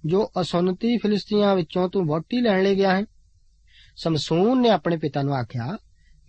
ਜੋ 0.07 0.31
ਅਸੁੰਨਤੀ 0.41 0.97
ਫਿਲਿਸਤੀਆਂ 0.97 1.57
ਵਿੱਚੋਂ 1.57 1.89
ਤੂੰ 1.89 2.07
ਵੋਟੀ 2.07 2.41
ਲੈਣ 2.41 2.63
ਲਈ 2.63 2.75
ਗਿਆ 2.75 2.97
ਹੈ। 2.97 3.05
ਸਮਸੂਨ 3.97 4.61
ਨੇ 4.61 4.69
ਆਪਣੇ 4.69 4.97
ਪਿਤਾ 4.97 5.23
ਨੂੰ 5.23 5.35
ਆਖਿਆ, 5.35 5.79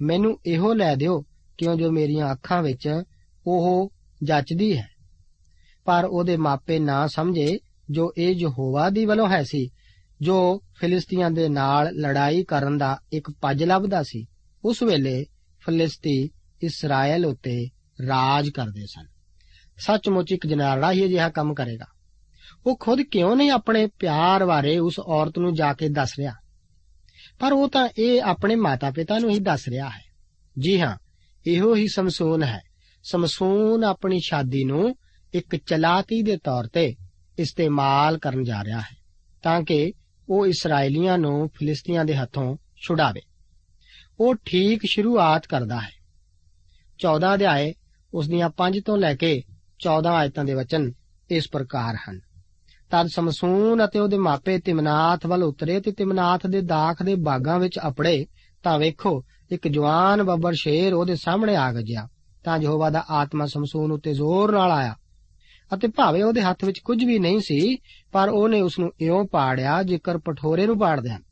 ਮੈਨੂੰ 0.02 0.40
ਇਹੋ 0.46 0.74
ਲੈ 0.74 0.96
ਦਿਓ 0.96 1.26
ਕਿਉਂ 1.58 1.76
ਜੋ 1.76 1.92
ਮੇਰੀਆਂ 1.92 2.32
ਅੱਖਾਂ 2.32 2.64
ਵਿੱਚ 2.64 3.02
ਉਹ 3.48 3.94
ਜੱਚਦੀ 4.24 4.78
ਹੈ। 4.78 4.90
ਪਰ 5.86 6.06
ਉਹਦੇ 6.06 6.38
ਮਾਪੇ 6.38 6.80
ਨਾ 6.80 7.08
ਸਮਝੇ 7.08 7.60
ਜੋ 7.92 8.14
ਇਹ 8.18 8.36
ਯਹੋਵਾ 8.36 8.90
ਦੀ 8.90 9.06
ਵੱਲੋਂ 9.06 9.30
ਹੈ 9.30 9.44
ਸੀ, 9.44 9.70
ਜੋ 10.22 10.62
ਫਿਲਿਸਤੀਆਂ 10.80 11.32
ਦੇ 11.32 11.50
ਨਾਲ 11.50 11.96
ਲੜਾਈ 11.96 12.44
ਕਰਨ 12.44 12.78
ਦਾ 12.78 13.00
ਇੱਕ 13.14 13.30
ਪੱਜ 13.30 13.64
ਲੱਭਦਾ 13.64 14.04
ਸੀ। 14.04 14.26
ਉਸ 14.66 14.84
ਵੇਲੇ 14.84 15.26
ਫਲਿਸਤੀ 15.60 16.30
ਇਸਰਾਇਲ 16.64 17.26
ਉਤੇ 17.26 17.70
ਰਾਜ 18.08 18.50
ਕਰਦੇ 18.50 18.86
ਸਨ। 18.86 19.06
ਸੱਚਮੁੱਚ 19.78 20.32
ਇੱਕ 20.32 20.48
ਜਨਾਲਾ 20.48 20.92
ਹੀ 20.92 21.06
ਅਜਿਹਾ 21.06 21.30
ਕੰਮ 21.30 21.54
ਕਰੇਗਾ। 21.54 21.86
ਉਹ 22.66 22.78
ਖੁਦ 22.80 23.02
ਕਿਉਂ 23.02 23.36
ਨਹੀਂ 23.36 23.52
ਆਪਣੇ 23.52 23.88
ਪਿਆਰ 23.88 24.46
ਬਾਰੇ 24.46 24.78
ਉਸ 24.78 25.00
ਔਰਤ 25.00 25.40
ਨੂੰ 25.40 25.54
ਜਾ 25.54 25.74
ਕੇ 25.74 25.90
ਦੱਸ 25.90 26.14
ਰਿਹਾ? 26.20 26.34
ਪਰ 27.40 27.54
ਉਹ 27.54 27.70
ਤਾਂ 27.70 27.90
ਇਹ 27.98 28.22
ਆਪਣੇ 28.22 28.56
ਮਾਤਾ-ਪਿਤਾ 28.56 29.20
ਨੂੰ 29.20 29.30
ਹੀ 29.30 29.40
ਦੱਸ 29.40 29.68
ਰਿਹਾ 29.70 29.90
ਹੈ। 29.90 30.04
ਜੀ 30.60 30.82
ਹਾਂ, 30.82 30.98
ਇਹੋ 31.48 31.76
ਹੀ 31.76 31.88
ਸਮਸੂਨ 31.88 32.44
ਹੈ। 32.44 32.62
ਸਮਸੂਨ 33.04 33.84
ਆਪਣੀ 33.84 34.20
ਸ਼ਾਦੀ 34.20 34.64
ਨੂੰ 34.64 34.96
ਇੱਕ 35.34 35.56
ਚਲਾਕੀ 35.56 36.22
ਦੇ 36.22 36.38
ਤੌਰ 36.38 36.68
ਤੇ 36.68 36.96
ਇਸਤੇਮਾਲ 37.40 38.18
ਕਰਨ 38.18 38.44
ਜਾ 38.44 38.64
ਰਿਹਾ 38.64 38.80
ਹੈ, 38.80 38.98
ਤਾਂ 39.44 39.62
ਕਿ 39.62 39.94
ਉਹ 40.30 40.48
ਇਸرائیਲੀਆਂ 40.48 41.18
ਨੂੰ 41.18 41.50
ਫਿਲਿਸਤੀਆਂ 41.50 42.06
ਦੇ 42.06 42.16
ਹੱਥੋਂ 42.16 42.58
ਛੁਡਾਵੇ। 42.88 43.22
ਉਹ 44.20 44.36
ਠੀਕ 44.46 44.82
ਸ਼ੁਰੂਆਤ 44.86 45.48
ਕਰਦਾ 45.48 45.80
ਹੈ। 45.80 45.90
14 46.98 47.34
ਅਧਿਆਏ, 47.34 47.74
ਉਸ 48.14 48.28
ਦੀਆਂ 48.28 48.50
5 48.50 48.82
ਤੋਂ 48.86 48.98
ਲੈ 48.98 49.16
ਕੇ 49.16 49.44
14 49.80 50.10
ਆਇਤਾਂ 50.10 50.46
ਦੇ 50.46 50.54
ਵਚਨ 50.54 50.92
ਇਸ 51.32 51.50
ਪ੍ਰਕਾਰ 51.52 51.96
ਹਨ। 51.96 52.20
ਤਦ 52.92 53.08
ਸਮਸੂਨ 53.08 53.86
ਅਤੇ 53.86 54.00
ਉਹਦੇ 54.00 54.18
ਮਾਪੇ 54.18 54.60
ਤਿਮਨਾਥ 54.60 55.26
ਵੱਲ 55.26 55.44
ਉਤਰੇ 55.44 55.80
ਤੇ 55.80 55.92
ਤਿਮਨਾਥ 55.92 56.48
ਦੇ 56.48 56.62
ਦਾਖ 56.62 57.04
ਦੇ 57.04 57.16
ਬਾਗਾਂ 57.16 57.60
ਵਿੱਚ 57.60 57.80
ਅਪੜੇ 57.88 58.26
ਤਾਂ 58.64 58.80
ਵੇਖੋ, 58.80 59.24
ਇੱਕ 59.52 59.68
ਜਵਾਨ 59.68 60.24
ਬੱਬਰ 60.24 60.54
ਸ਼ੇਰ 60.54 60.94
ਉਹਦੇ 60.94 61.16
ਸਾਹਮਣੇ 61.16 61.56
ਆ 61.56 61.74
ਗਿਆ। 61.74 62.08
ਤਾਂ 62.44 62.58
ਯਹੋਵਾ 62.58 62.90
ਦਾ 62.90 63.06
ਆਤਮਾ 63.10 63.46
ਸਮਸੂਨ 63.46 63.92
ਉੱਤੇ 63.92 64.14
ਜ਼ੋਰ 64.14 64.52
ਨਾਲ 64.52 64.72
ਆਇਆ। 64.72 64.96
ਅਤੇ 65.74 65.88
ਭਾਵੇਂ 65.88 66.24
ਉਹਦੇ 66.24 66.42
ਹੱਥ 66.42 66.66
ਵਿੱਚ 66.66 66.80
ਕੁਝ 66.80 67.04
ਵੀ 67.04 67.20
ਨਹੀਂ 67.20 67.40
ਸੀ, 67.40 67.78
ਪਰ 68.12 68.30
ਉਹਨੇ 68.30 68.62
ਉਸ 68.62 68.80
ਨੂੰ 68.80 68.92
ਇਉਂ 69.02 69.26
ਪਾੜਿਆ 69.26 69.84
ਜਿਕਰ 69.84 70.18
ਪਠੋਰੇ 70.18 70.66
ਨੂੰ 70.66 70.80
ਪਾੜਦੇ 70.80 71.10
ਹਨ। 71.10 71.24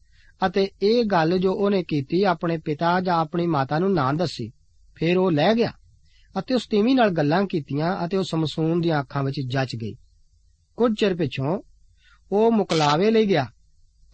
ਅਤੇ 0.48 0.68
ਇਹ 0.82 1.04
ਗੱਲ 1.06 1.38
ਜੋ 1.38 1.54
ਉਹਨੇ 1.54 1.84
ਕੀਤੀ 1.84 2.24
ਆਪਣੇ 2.24 2.58
ਪਿਤਾ 2.58 3.00
ਜਾਂ 3.02 3.16
ਆਪਣੀ 3.16 3.48
ਮਾਤਾ 3.48 3.80
ਨੂੰ 3.80 3.94
ਨਾ 3.94 4.12
ਦੱਸੀ, 4.14 4.52
ਫਿਰ 4.96 5.18
ਉਹ 5.18 5.32
ਲੈ 5.32 5.54
ਗਿਆ 5.54 5.72
ਅਤੇ 6.40 6.56
ਉਸ 6.56 6.68
ਤੀਵੀਂ 6.68 6.96
ਨਾਲ 6.96 7.10
ਗੱਲਾਂ 7.10 7.46
ਕੀਤੀਆਂ 7.46 8.06
ਅਤੇ 8.06 8.18
ਉਹ 8.18 8.24
ਸਮਸੂਨ 8.24 8.82
ਦੀਆਂ 8.82 9.02
ਅੱਖਾਂ 9.02 9.24
ਵਿੱਚ 9.24 9.42
ਜੱਚ 9.48 9.76
ਗਈ। 9.76 9.94
ਕੁਝ 10.78 10.92
ਚਿਰ 11.00 11.16
ਪਿਛੋਂ 11.16 11.62
ਉਹ 12.32 12.52
ਮੁਕਲਾਵੇ 12.52 13.12
ਲਈ 13.12 13.26
ਗਿਆ 13.26 13.46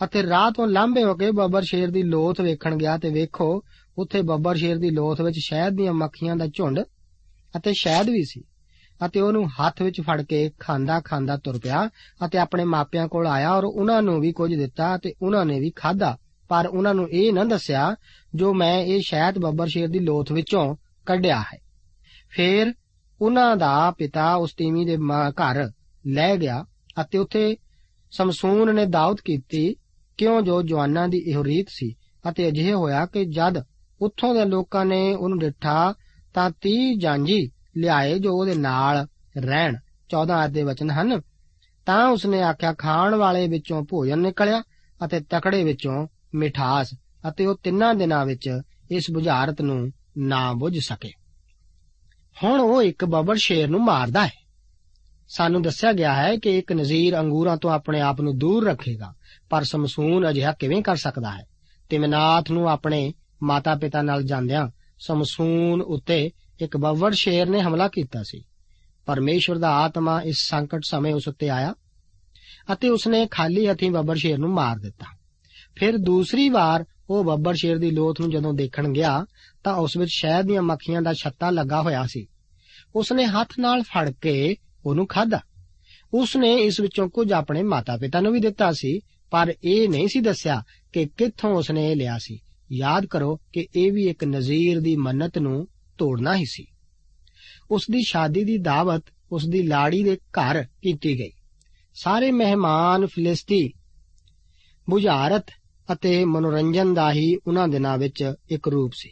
ਅਤੇ 0.04 0.24
ਰਾਹ 0.24 0.52
ਤੋਂ 0.52 0.68
ਲਾਂਭੇ 0.68 1.04
ਹੋ 1.04 1.16
ਕੇ 1.16 1.32
ਬੱਬਰ 1.32 1.62
ਸ਼ੇਰ 1.62 1.92
ਦੀ 1.92 2.04
ਲੋਥ 2.04 2.42
ਵੇਖਣ 2.42 2.76
ਗਿਆ 2.76 2.98
ਤੇ 2.98 3.10
ਵੇਖੋ, 3.10 3.64
ਉੱਥੇ 3.98 4.22
ਬੱਬਰ 4.22 4.56
ਸ਼ੇਰ 4.56 4.78
ਦੀ 4.78 4.90
ਲੋਥ 4.90 5.22
ਵਿੱਚ 5.22 5.36
ਸ਼ਹਿਦ 5.40 5.74
ਦੀਆਂ 5.74 5.94
ਮੱਖੀਆਂ 5.94 6.36
ਦਾ 6.36 6.48
ਝੁੰਡ 6.48 6.80
ਅਤੇ 7.58 7.74
ਸ਼ਹਿਦ 7.74 8.10
ਵੀ 8.10 8.24
ਸੀ। 8.24 8.44
ਅਤੇ 9.06 9.22
ਉਹਨੂੰ 9.22 9.48
ਹੱਥ 9.48 9.82
ਵਿੱਚ 9.82 10.02
ਫੜ 10.02 10.22
ਕੇ 10.22 10.52
ਖਾਂਦਾ 10.60 11.00
ਖਾਂਦਾ 11.00 11.38
ਤੁਰ 11.38 11.60
ਪਿਆ 11.60 11.90
ਅਤੇ 12.26 12.38
ਆਪਣੇ 12.38 12.64
ਮਾਪਿਆਂ 12.64 13.08
ਕੋਲ 13.08 13.28
ਆਇਆ 13.28 13.52
ਔਰ 13.52 13.64
ਉਹਨਾਂ 13.64 14.02
ਨੂੰ 14.02 14.20
ਵੀ 14.20 14.32
ਕੁਝ 14.32 14.56
ਦਿੱਤਾ 14.56 14.98
ਤੇ 14.98 15.14
ਉਹਨਾਂ 15.22 15.46
ਨੇ 15.46 15.60
ਵੀ 15.60 15.72
ਖਾਧਾ। 15.76 16.18
ਪਰ 16.50 16.68
ਉਹਨਾਂ 16.68 16.94
ਨੂੰ 16.94 17.10
ਇਹ 17.10 17.34
ਨਾ 17.34 17.44
ਦੱਸਿਆ, 17.44 17.96
ਜੋ 18.36 18.54
ਮੈਂ 18.54 18.84
ਇਹ 18.84 19.02
ਸ਼ਹਿਦ 19.06 19.40
ਬੱਬਰ 19.40 19.68
ਸ਼ੇਰ 19.68 19.88
ਦੀ 19.88 20.00
ਲੋਥ 20.00 20.32
ਵਿੱਚੋਂ 20.32 20.76
ਕੱਢਿਆ 21.06 21.40
ਹੈ। 21.40 21.58
ਫਿਰ 22.30 22.74
ਉਹਨਾਂ 23.22 23.58
ਦਾ 23.58 23.92
ਪਿਤਾ 23.92 24.36
ਉਸ 24.36 24.54
ਤੀਵੀਂ 24.54 24.86
ਦੇ 24.86 24.98
ਘਰ 25.30 25.72
ਲੈ 26.08 26.36
ਗਿਆ 26.38 26.66
ਅਤੇ 27.02 27.18
ਉੱਥੇ 27.18 27.58
ਸਮਸੂਨ 28.12 28.76
ਨੇ 28.76 28.86
ਦਾਵਤ 28.86 29.22
ਕੀਤੀ, 29.26 29.76
ਕਿਉਂ 30.18 30.42
ਜੋ 30.42 30.62
ਜਵਾਨਾਂ 30.62 31.08
ਦੀ 31.08 31.18
ਇਹੋ 31.18 31.44
ਰੀਤ 31.44 31.66
ਸੀ? 31.70 31.96
ਅਤੇ 32.30 32.48
ਅਜਿਹੇ 32.48 32.74
ਹੋਇਆ 32.74 33.06
ਕਿ 33.06 33.26
ਜਦ 33.26 33.64
ਉੱਥੋਂ 34.02 34.36
ਦੇ 34.36 34.46
ਲੋਕਾਂ 34.46 34.86
ਨੇ 34.86 35.16
ਉਹਨੂੰ 35.16 35.40
ਡਿੱਠਾ 35.40 35.94
ਤਾਂ 36.34 36.52
30 36.62 36.96
ਜਾਂਜੀ 36.98 37.52
ਲਿਆਏ 37.78 38.20
ਜੋ 38.20 38.40
ਉਹਦੇ 38.40 38.56
ਨਾਲ 38.56 39.08
ਰਹਿਣ। 39.38 39.76
14 40.10 40.34
ਆਇਤ 40.34 40.52
ਦੇ 40.52 40.64
ਵਚਨ 40.64 40.92
ਹਨ, 40.92 41.22
ਤਾਂ 41.86 42.08
ਉਸਨੇ 42.08 42.42
ਆਖਿਆ, 42.42 42.74
ਖਾਣ 42.74 43.16
ਵਾਲੇ 43.16 43.48
ਵਿੱਚੋਂ 43.48 43.84
ਭੋਜਨ 43.84 44.20
ਨਿਕਲਿਆ 44.20 44.64
ਅਤੇ 45.06 45.20
ਤਕੜੇ 45.20 45.64
ਵਿੱਚੋਂ 45.64 46.08
ਮਿਠਾਸ 46.36 46.94
ਅਤੇ 47.30 47.46
ਉਹ 47.46 47.56
ਤਿੰਨਾਂ 47.64 47.96
ਦਿਨਾਂ 47.96 48.26
ਵਿੱਚ 48.26 48.62
ਇਸ 48.92 49.12
ਬੁਝਾਰਤ 49.12 49.62
ਨੂੰ 49.62 49.92
ਨਾ 50.18 50.54
ਬੁੱਝ 50.54 50.80
ਸਕੇ। 50.80 51.12
ਹੁਣ 52.44 52.60
ਉਹ 52.60 52.82
ਇੱਕ 52.82 53.06
ਬਬਰ 53.06 53.36
ਸ਼ੇਰ 53.36 53.68
ਨੂੰ 53.68 53.86
ਮਾਰਦਾ 53.86 54.28
ਹੈ। 54.28 54.34
ਸਾਨੂੰ 55.30 55.62
ਦੱਸਿਆ 55.62 55.92
ਗਿਆ 55.92 56.14
ਹੈ 56.14 56.38
ਕਿ 56.38 56.58
ਇੱਕ 56.58 56.74
ਨਜ਼ੀਰ 56.74 57.20
ਅੰਗੂਰਾਂ 57.20 57.58
ਤੋਂ 57.58 57.72
ਆਪਣੇ 57.72 58.02
ਆਪ 58.02 58.22
ਨੂੰ 58.22 58.38
ਦੂਰ 58.38 58.66
ਰੱਖੇਗਾ, 58.66 59.14
ਪਰ 59.50 59.64
ਸਮਸੂਨ 59.64 60.30
ਅਜਿਹਾ 60.30 60.52
ਕਿਵੇਂ 60.52 60.82
ਕਰ 60.82 60.96
ਸਕਦਾ 60.96 61.32
ਹੈ? 61.32 61.48
ਤਿਮਨਾਥ 61.90 62.52
ਨੂੰ 62.52 62.70
ਆਪਣੇ 62.70 63.14
ਮਾਤਾ-ਪਿਤਾ 63.44 64.02
ਨਾਲ 64.02 64.24
ਜਾਂਦਿਆਂ 64.24 64.68
ਸਮਸੂਨ 65.00 65.82
ਉੱਤੇ 65.82 66.32
ਇੱਕ 66.62 66.78
ਬਵਰ 66.78 67.12
ਸ਼ੇਰ 67.12 67.50
ਨੇ 67.50 67.62
ਹਮਲਾ 67.62 67.88
ਕੀਤਾ 67.88 68.24
ਸੀ। 68.24 68.44
ਪਰਮੇਸ਼ਵਰ 69.06 69.58
ਦਾ 69.58 69.72
ਆਤਮਾ 69.72 70.22
ਇਸ 70.22 70.38
ਸੰਕਟ 70.40 70.82
ਸਮੇਂ 70.90 71.14
ਉਸ 71.14 71.28
ਉੱਤੇ 71.28 71.50
ਆਇਆ 71.50 71.76
ਅਤੇ 72.74 72.90
ਉਸਨੇ 72.90 73.28
ਖਾਲੀ 73.32 73.68
ਹੱਥੀਂ 73.68 73.92
ਬੱਬਰ 73.92 74.16
ਸ਼ੇਰ 74.16 74.38
ਨੂੰ 74.38 74.50
ਮਾਰ 74.50 74.78
ਦਿੱਤਾ। 74.78 75.06
ਫਿਰ 75.76 75.98
ਦੂਸਰੀ 75.98 76.50
ਵਾਰ 76.50 76.86
ਉਹ 77.10 77.24
ਬੱਬਰ 77.24 77.54
ਸ਼ੇਰ 77.54 77.78
ਦੀ 77.78 77.92
ਲੋਥ 77.92 78.22
ਨੂੰ 78.22 78.32
ਜਦੋਂ 78.32 78.54
ਦੇਖਣ 78.54 78.94
ਗਿਆ 78.94 79.26
ਤਾਂ 79.64 79.76
ਉਸ 79.76 79.98
ਵਿੱਚ 79.98 80.12
ਸ਼ਹਿਦ 80.14 80.46
ਦੀਆਂ 80.46 80.62
ਮੱਖੀਆਂ 80.62 81.02
ਦਾ 81.02 81.14
ਛੱਤਾ 81.14 81.50
ਲੱਗਾ 81.50 81.82
ਹੋਇਆ 81.82 82.06
ਸੀ। 82.06 82.28
ਉਸਨੇ 82.96 83.26
ਹੱਥ 83.26 83.50
ਨਾਲ 83.60 83.82
ਫੜ 83.82 84.12
ਕੇ 84.12 84.56
ਉਹਨੂੰ 84.86 85.08
ਖਾਧਾ। 85.08 85.40
ਉਸਨੇ 86.14 86.56
ਇਸ 86.56 86.80
ਵਿੱਚੋਂ 86.80 87.10
ਕੁਝ 87.10 87.34
ਆਪਣੇ 87.34 87.64
ਮਾਤਾ-ਪਿਤਾ 87.64 88.20
ਨੂੰ 88.20 88.34
ਵੀ 88.34 88.40
ਦਿੱਤਾ 88.40 88.72
ਸੀ, 88.72 89.00
ਪਰ 89.32 89.54
ਇਹ 89.64 89.90
ਨਹੀਂ 89.90 90.08
ਸੀ 90.08 90.20
ਦੱਸਿਆ 90.20 90.64
ਕਿ 90.94 91.06
ਕਿੱਥੋਂ 91.06 91.56
ਉਸਨੇ 91.56 91.92
ਇਹ 91.92 91.96
ਲਿਆ 91.96 92.18
ਸੀ। 92.18 92.40
ਯਾਦ 92.72 93.06
ਕਰੋ 93.06 93.40
ਕਿ 93.54 93.68
ਇਹ 93.76 93.92
ਵੀ 93.92 94.08
ਇੱਕ 94.08 94.24
ਨਜ਼ੀਰ 94.24 94.82
ਦੀ 94.82 94.96
ਮੰਨਤ 94.96 95.38
ਨੂੰ 95.38 95.68
ਤੋੜਨਾ 96.00 96.36
ਹੀ 96.36 96.46
ਸੀ। 96.46 96.66
ਉਸ 97.72 97.86
ਦੀ 97.92 98.02
ਸ਼ਾਦੀ 98.02 98.44
ਦੀ 98.44 98.58
ਦਾਵਤ 98.58 99.04
ਉਸ 99.32 99.48
ਦੀ 99.48 99.62
ਲਾੜੀ 99.62 100.04
ਦੇ 100.04 100.16
ਘਰ 100.16 100.64
ਕੀਤੀ 100.64 101.20
ਗਈ। 101.20 101.32
ਸਾਰੇ 101.96 102.32
ਮਹਿਮਾਨ 102.32 103.06
ਫਿਲਿਸਤੀ, 103.06 103.72
ਬੁਝਾਰਤ 104.88 105.52
ਅਤੇ 105.90 106.26
ਮਨੋਰੰਜਨ 106.26 106.94
ਦਾ 106.94 107.12
ਹੀ 107.12 107.36
ਉਹਨਾਂ 107.48 107.68
ਦਿਨਾਂ 107.68 107.98
ਵਿੱਚ 107.98 108.34
ਇੱਕ 108.52 108.68
ਰੂਪ 108.68 108.92
ਸੀ। 108.96 109.12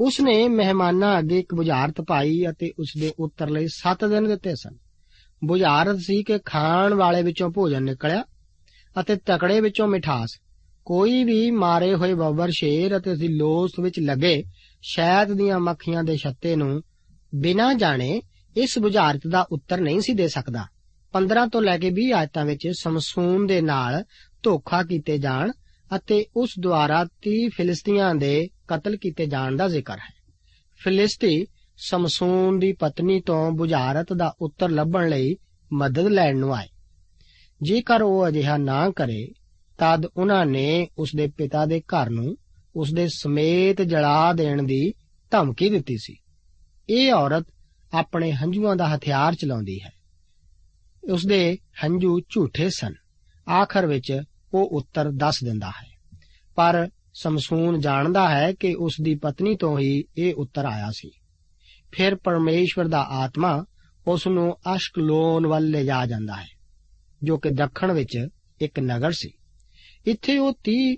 ਉਸ 0.00 0.20
ਨੇ 0.20 0.48
ਮਹਿਮਾਨਾਂ 0.48 1.18
ਅੱਗੇ 1.18 1.38
ਇੱਕ 1.38 1.54
ਬੁਝਾਰਤ 1.54 2.00
ਪਾਈ 2.00 2.42
ਅਤੇ 2.50 2.70
ਉਸ 2.78 2.92
ਦੇ 3.00 3.12
ਉੱਤਰ 3.18 3.50
ਲਈ 3.50 3.66
7 3.66 4.04
ਦਿਨ 4.04 4.28
ਦਿੱਤੇ 4.28 4.54
ਸਨ। 4.54 4.76
ਬੁਝਾਰਤ 5.42 5.98
ਸੀ 5.98 6.22
ਕਿ 6.22 6.38
ਖਾਣ 6.46 6.94
ਵਾਲੇ 6.94 7.22
ਵਿੱਚੋਂ 7.22 7.50
ਭੋਜਨ 7.50 7.82
ਨਿਕਲਿਆ 7.82 8.24
ਅਤੇ 9.00 9.16
ਤਕੜੇ 9.16 9.60
ਵਿੱਚੋਂ 9.60 9.88
ਮਿਠਾਸ, 9.88 10.38
ਕੋਈ 10.84 11.24
ਵੀ 11.24 11.50
ਮਾਰੇ 11.50 11.94
ਹੋਏ 11.94 12.14
ਬੱਬਰ 12.14 12.50
ਸ਼ੇਰ 12.50 12.96
ਅਤੇ 12.96 13.10
ਉਸ 13.10 13.18
ਦੀ 13.18 13.28
ਲੋਸ 13.28 13.78
ਵਿੱਚ 13.80 14.00
ਲੱਗੇ 14.00 14.42
ਸ਼ਹਿਦ 14.82 15.32
ਦੀਆਂ 15.32 15.60
ਮੱਖੀਆਂ 15.60 16.04
ਦੇ 16.04 16.16
ਛੱਤੇ 16.16 16.56
ਨੂੰ 16.56 16.82
ਬਿਨਾਂ 17.34 17.74
ਜਾਣੇ 17.74 18.22
ਇਸ 18.56 18.78
ਬੁਝਾਰਤ 18.78 19.20
ਦਾ 19.28 19.46
ਉੱਤਰ 19.52 19.80
ਨਹੀਂ 19.80 20.00
ਸੀ 20.00 20.12
ਦੇ 20.12 20.28
ਸਕਦਾ। 20.28 20.66
15 21.12 21.46
ਤੋਂ 21.46 21.62
ਲੈ 21.62 21.78
ਕੇ 21.78 21.90
20 21.90 22.10
ਆਇਤਾਂ 22.10 22.44
ਵਿੱਚ 22.44 22.68
ਸਮਸੂਨ 22.80 23.46
ਦੇ 23.46 23.60
ਨਾਲ 23.60 24.04
ਧੋਖਾ 24.42 24.82
ਕੀਤੇ 24.82 25.18
ਜਾਣ 25.18 25.52
ਅਤੇ 25.96 26.26
ਉਸ 26.36 26.50
ਦੁਆਰਾ 26.60 27.06
30 27.22 27.48
ਫਿਲਿਸਤੀਆਂ 27.48 28.14
ਦੇ 28.14 28.48
ਕਤਲ 28.68 28.96
ਕੀਤੇ 28.96 29.26
ਜਾਣ 29.26 29.56
ਦਾ 29.56 29.68
ਜ਼ਿਕਰ 29.68 29.94
ਹੈ। 29.94 30.22
ਫਿਲਿਸਤੀ 30.84 31.46
ਸਮਸੂਨ 31.76 32.58
ਦੀ 32.58 32.72
ਪਤਨੀ 32.72 33.20
ਤੋਂ 33.20 33.52
ਬੁਝਾਰਤ 33.52 34.12
ਦਾ 34.12 34.34
ਉੱਤਰ 34.40 34.68
ਲੱਭਣ 34.68 35.08
ਲਈ 35.08 35.36
ਮਦਦ 35.72 36.06
ਲੈਣ 36.06 36.38
ਨੂੰ 36.38 36.54
ਆਏ। 36.54 36.66
ਜੇਕਰ 37.62 38.02
ਉਹ 38.02 38.28
ਅਜਿਹਾ 38.28 38.56
ਨਾ 38.56 38.90
ਕਰੇ, 38.90 39.28
ਤਦ 39.78 40.06
ਉਹਨਾਂ 40.16 40.46
ਨੇ 40.46 40.88
ਉਸ 40.98 41.10
ਦੇ 41.16 41.26
ਪਿਤਾ 41.26 41.66
ਦੇ 41.66 41.80
ਘਰ 41.80 42.10
ਨੂੰ 42.10 42.36
ਉਸ 42.76 42.92
ਦੇ 42.92 43.08
ਸਮੇਤ 43.08 43.82
ਜਲਾ 43.82 44.32
ਦੇਣ 44.32 44.62
ਦੀ 44.62 44.92
ਧਮਕੀ 45.30 45.70
ਦਿੱਤੀ 45.70 45.96
ਸੀ। 45.98 46.16
ਇਹ 46.88 47.12
ਔਰਤ 47.12 47.46
ਆਪਣੇ 47.92 48.32
ਹੰਝੂਆਂ 48.32 48.76
ਦਾ 48.76 48.96
ਹਥਿਆਰ 48.96 49.34
ਚਲਾਉਂਦੀ 49.34 49.80
ਹੈ। 49.80 49.92
ਉਸ 51.12 51.26
ਦੇ 51.26 51.58
ਹੰਝੂ 51.84 52.20
ਝੂਠੇ 52.20 52.70
ਸਨ। 52.70 52.94
ਆਖਰ 53.50 53.86
ਵਿੱਚ 53.86 54.22
ਉਹ 54.54 54.66
ਉੱਤਰ 54.66 55.10
ਦੱਸ 55.10 55.44
ਦਿੰਦਾ 55.44 55.68
ਹੈ। 55.68 56.18
ਪਰ 56.56 56.88
ਸਮਸੂਨ 57.14 57.80
ਜਾਣਦਾ 57.80 58.28
ਹੈ 58.28 58.52
ਕਿ 58.52 58.74
ਉਸ 58.74 58.96
ਦੀ 59.02 59.14
ਪਤਨੀ 59.14 59.56
ਤੋਂ 59.56 59.78
ਹੀ 59.78 60.04
ਇਹ 60.18 60.34
ਉੱਤਰ 60.34 60.64
ਆਇਆ 60.64 60.90
ਸੀ। 60.90 61.10
ਫਿਰ 61.92 62.14
ਪਰਮੇਸ਼ਵਰ 62.14 62.88
ਦਾ 62.88 63.00
ਆਤਮਾ 63.00 63.64
ਉਸ 64.06 64.26
ਨੂੰ 64.26 64.56
ਅਸ਼ਕਲੋਨ 64.74 65.46
ਵੱਲ 65.46 65.70
ਲੈ 65.70 65.82
ਜਾ 65.82 66.06
ਜਾਂਦਾ 66.06 66.36
ਹੈ, 66.36 66.48
ਜੋ 67.22 67.38
ਕਿ 67.38 67.50
ਦੱਖਣ 67.50 67.92
ਵਿੱਚ 67.92 68.28
ਇੱਕ 68.60 68.80
ਨਗਰ 68.80 69.12
ਸੀ। 69.12 69.30
ਇੱਥੇ 70.06 70.38
ਉਹ 70.38 70.52
30 70.64 70.96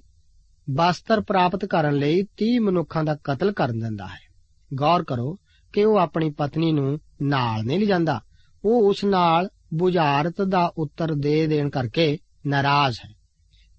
ਬਸਤਰ 0.71 1.21
ਪ੍ਰਾਪਤ 1.21 1.65
ਕਰਨ 1.65 1.95
ਲਈ 1.95 2.23
30 2.23 2.59
ਮਨੁੱਖਾਂ 2.59 3.05
ਦਾ 3.05 3.17
ਕਤਲ 3.25 3.53
ਕਰ 3.53 3.69
ਦਿੰਦਾ 3.69 4.07
ਹੈ। 4.07 4.35
ਗੌਰ 4.75 5.05
ਕਰੋ 5.05 5.39
ਕਿ 5.73 5.85
ਉਹ 5.85 5.97
ਆਪਣੀ 5.97 6.31
ਪਤਨੀ 6.31 6.73
ਨੂੰ 6.73 7.01
ਨਾਲ 7.23 7.65
ਨਹੀਂ 7.65 7.79
ਲਿਜਾਂਦਾ। 7.79 8.21
ਉਹ 8.65 8.89
ਉਸ 8.89 9.05
ਨਾਲ 9.05 9.49
ਬੁਝਾਰਤ 9.75 10.43
ਦਾ 10.43 10.73
ਉੱਤਰ 10.79 11.15
ਦੇ 11.15 11.47
ਦੇਣ 11.47 11.71
ਕਰਕੇ 11.71 12.19
ਨਾਰਾਜ਼ 12.47 12.97
ਹੈ। 13.05 13.11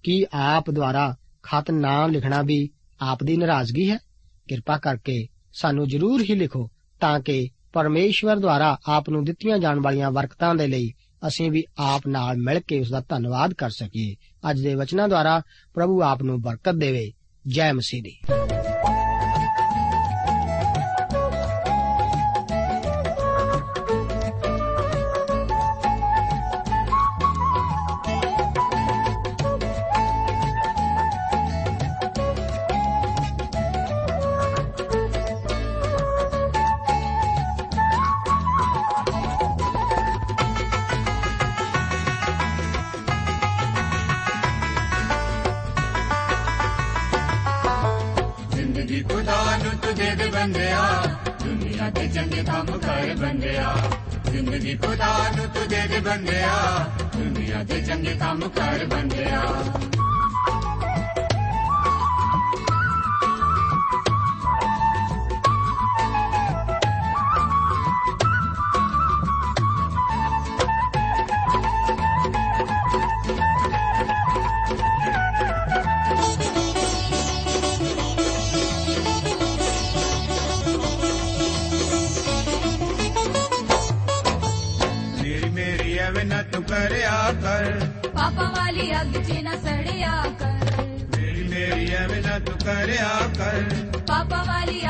ਕੀ 0.02 0.26
ਆਪ 0.34 0.70
ਦੁਆਰਾ 0.70 1.16
ਖਤ 1.42 1.70
ਨਾ 1.70 2.06
ਲਿਖਣਾ 2.06 2.42
ਵੀ 2.42 2.68
ਆਪ 3.00 3.24
ਦੀ 3.24 3.36
ਨਾਰਾਜ਼ਗੀ 3.36 3.90
ਹੈ? 3.90 3.98
ਕਿਰਪਾ 4.48 4.78
ਕਰਕੇ 4.78 5.26
ਸਾਨੂੰ 5.52 5.88
ਜ਼ਰੂਰ 5.88 6.20
ਹੀ 6.20 6.34
ਲਿਖੋ 6.34 6.68
ਤਾਂ 7.00 7.20
ਕਿ 7.20 7.48
ਪਰਮੇਸ਼ਵਰ 7.72 8.36
ਦੁਆਰਾ 8.36 8.78
ਆਪ 8.88 9.10
ਨੂੰ 9.10 9.24
ਦਿੱਤੀਆਂ 9.24 9.58
ਜਾਣ 9.58 9.80
ਵਾਲੀਆਂ 9.82 10.10
ਵਰਕਤਾਂ 10.10 10.54
ਦੇ 10.54 10.66
ਲਈ 10.66 10.92
ਅਸੀਂ 11.26 11.50
ਵੀ 11.50 11.64
ਆਪ 11.78 12.02
ਨਾਲ 12.08 12.36
ਮਿਲ 12.36 12.60
ਕੇ 12.60 12.80
ਉਸ 12.80 12.90
ਦਾ 12.90 13.00
ਧੰਨਵਾਦ 13.08 13.54
ਕਰ 13.54 13.70
ਸਕੀਏ। 13.70 14.14
ਅੱਜ 14.50 14.60
ਦੇ 14.60 14.74
ਵਚਨਾਂ 14.74 15.08
ਦੁਆਰਾ 15.08 15.42
ਪ੍ਰਭੂ 15.74 16.02
ਆਪ 16.02 16.22
ਨੂੰ 16.22 16.40
ਬਰਕਤ 16.40 16.72
ਦੇਵੇ। 16.72 17.12
ਜੈ 17.46 17.72
ਮਸੀਹ 17.72 18.02
ਦੀ। 18.02 18.45
ਜ਼ਿੰਦਗੀ 48.86 49.14
ਖੁਦਾ 49.14 49.56
ਨੂੰ 49.56 49.78
ਤੁਝੇ 49.78 50.14
ਦੇ 50.14 50.26
ਬੰਦਿਆ। 50.26 51.06
ਦੁਨੀਆ 51.44 51.90
ਦੇ 51.90 52.08
ਚੰਗੇ 52.08 52.42
ਕੰਮ 52.42 52.66
ਕਰ 52.66 53.14
ਬੰਦਿਆ। 53.16 53.76
ਜ਼ਿੰਦਗੀ 54.24 54.76
ਖੁਦਾ 54.76 55.18
ਨੂੰ 55.36 55.46
ਤੁਝੇ 55.46 55.86
ਦੇ 55.88 56.00
ਬੰਦਿਆ। 56.00 56.54
ਦੁਨੀਆ 57.16 57.62
ਦੇ 57.62 57.80
ਚੰਗੇ 57.82 58.14
ਕੰਮ 58.20 58.48
ਕਰ 58.48 58.86
ਬੰਦਿਆ। 58.86 59.42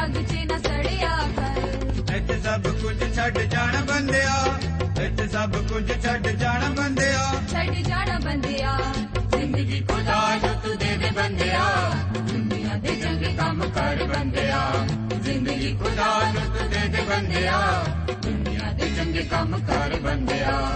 ਅੱਗ 0.06 0.12
'ਚ 0.12 0.34
ਨਾ 0.34 0.58
ਸੜਿਆ 0.58 1.18
ਕਰ। 1.36 2.16
ਇੱਥੇ 2.16 2.38
ਸਭ 2.40 2.62
ਕੁਝ 2.62 3.16
ਛੱਡ 3.16 3.38
ਜਾਣਾ 3.38 3.80
ਬੰਦਿਆ। 3.80 4.58
ਇੱਥੇ 5.04 5.28
ਸਭ 5.28 5.52
ਕੁਝ 5.52 6.04
ਛੱਡ 6.04 6.28
ਜਾਣਾ 6.28 6.82
ਬੰਦਿਆ। 6.82 7.34
ਛੱਡ 7.52 7.74
ਜਾਣਾ 7.74 8.18
ਬੰਦਿਆ। 8.18 8.78
ਜ਼ਿੰਦਗੀ 9.36 9.80
ਖੁਦਾ 9.80 10.34
ਨੂੰ 10.34 10.54
ਤੂੰ 10.54 10.76
ਦੇ 10.76 10.96
ਦੇ 10.96 11.10
ਬੰਦਿਆ। 11.10 11.90
ਦੁਨੀਆ 12.18 12.76
ਦੇ 12.76 12.96
ਚੰਗੇ 12.96 13.34
ਕੰਮ 13.38 13.70
ਕਰ 13.70 14.04
ਬੰਦਿਆ। 14.04 14.86
ਜ਼ਿੰਦਗੀ 15.22 15.76
ਖੁਦਾ 15.76 16.32
ਨੂੰ 16.32 16.42
ਤੂੰ 16.42 16.70
ਦੇ 16.70 16.88
ਦੇ 16.88 17.02
ਬੰਦਿਆ। 17.02 17.84
ਦੁਨੀਆ 18.22 18.72
ਦੇ 18.72 18.90
ਚੰਗੇ 18.96 19.22
ਕੰਮ 19.22 19.58
ਕਰ 19.58 20.00
ਬੰਦਿਆ। 20.00 20.72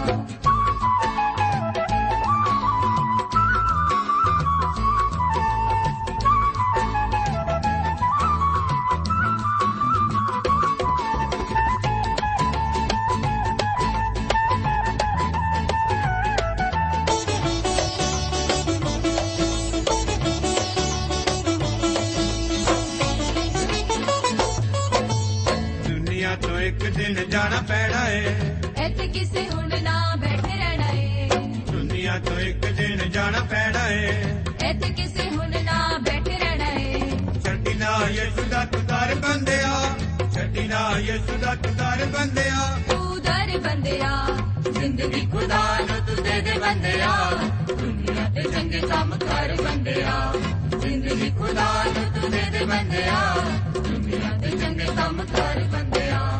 ਕਿਸੇ 29.12 29.48
ਹੁਣ 29.54 29.70
ਨਾ 29.82 30.16
ਬੈਠੇ 30.16 30.56
ਰਹਿਣਾ 30.56 30.90
ਏ। 30.90 31.28
ਦੁਨੀਆ 31.72 32.18
ਤੋਂ 32.18 32.40
ਇੱਕ 32.40 32.66
ਦਿਨ 32.66 33.10
ਜਾਣਾ 33.10 33.40
ਪੈਣਾ 33.40 33.88
ਏ। 33.88 34.22
ਇੱਥੇ 34.70 34.90
ਕਿਸੇ 34.90 35.30
ਹੁਣ 35.30 35.50
ਨਾ 35.64 35.98
ਬੈਠੇ 35.98 36.38
ਰਹਿਣਾ 36.38 36.70
ਏ। 36.72 37.10
ਛੱਡੀ 37.44 37.74
ਨਾ 37.74 38.08
ਯਿਸੂ 38.10 38.42
ਦਾ 38.50 38.64
ਤੁਦਾਰ 38.64 39.14
ਬੰਦਿਆ। 39.14 39.96
ਛੱਡੀ 40.34 40.68
ਨਾ 40.68 40.98
ਯਿਸੂ 40.98 41.36
ਦਾ 41.36 41.54
ਤੁਦਾਰ 41.54 42.04
ਬੰਦਿਆ 42.06 42.78
ਤੂੰ 42.90 43.22
ਦਰ 43.22 43.58
ਬੰਦਿਆ। 43.58 44.26
ਜ਼ਿੰਦਗੀ 44.72 45.26
ਖੁਦਾ 45.30 45.78
ਨੂੰ 45.78 46.06
ਤੂੰ 46.06 46.24
ਦੇ 46.24 46.40
ਦੇ 46.40 46.58
ਬੰਦਿਆ। 46.58 47.30
ਦੁਨੀਆ 47.68 48.28
ਦੇ 48.28 48.42
ਚੰਗੇ 48.42 48.80
ਕੰਮ 48.80 49.16
ਕਰ 49.16 49.56
ਬੰਦਿਆ। 49.62 50.32
ਜ਼ਿੰਦਗੀ 50.80 51.30
ਖੁਦਾ 51.30 51.84
ਨੂੰ 51.84 52.20
ਤੂੰ 52.20 52.30
ਦੇ 52.30 52.58
ਦੇ 52.58 52.64
ਬੰਦਿਆ। 52.64 53.34
ਦੁਨੀਆ 53.74 54.36
ਦੇ 54.36 54.50
ਚੰਗੇ 54.50 54.84
ਕੰਮ 54.84 55.22
ਕਰ 55.22 55.60
ਬੰਦਿਆ। 55.72 56.39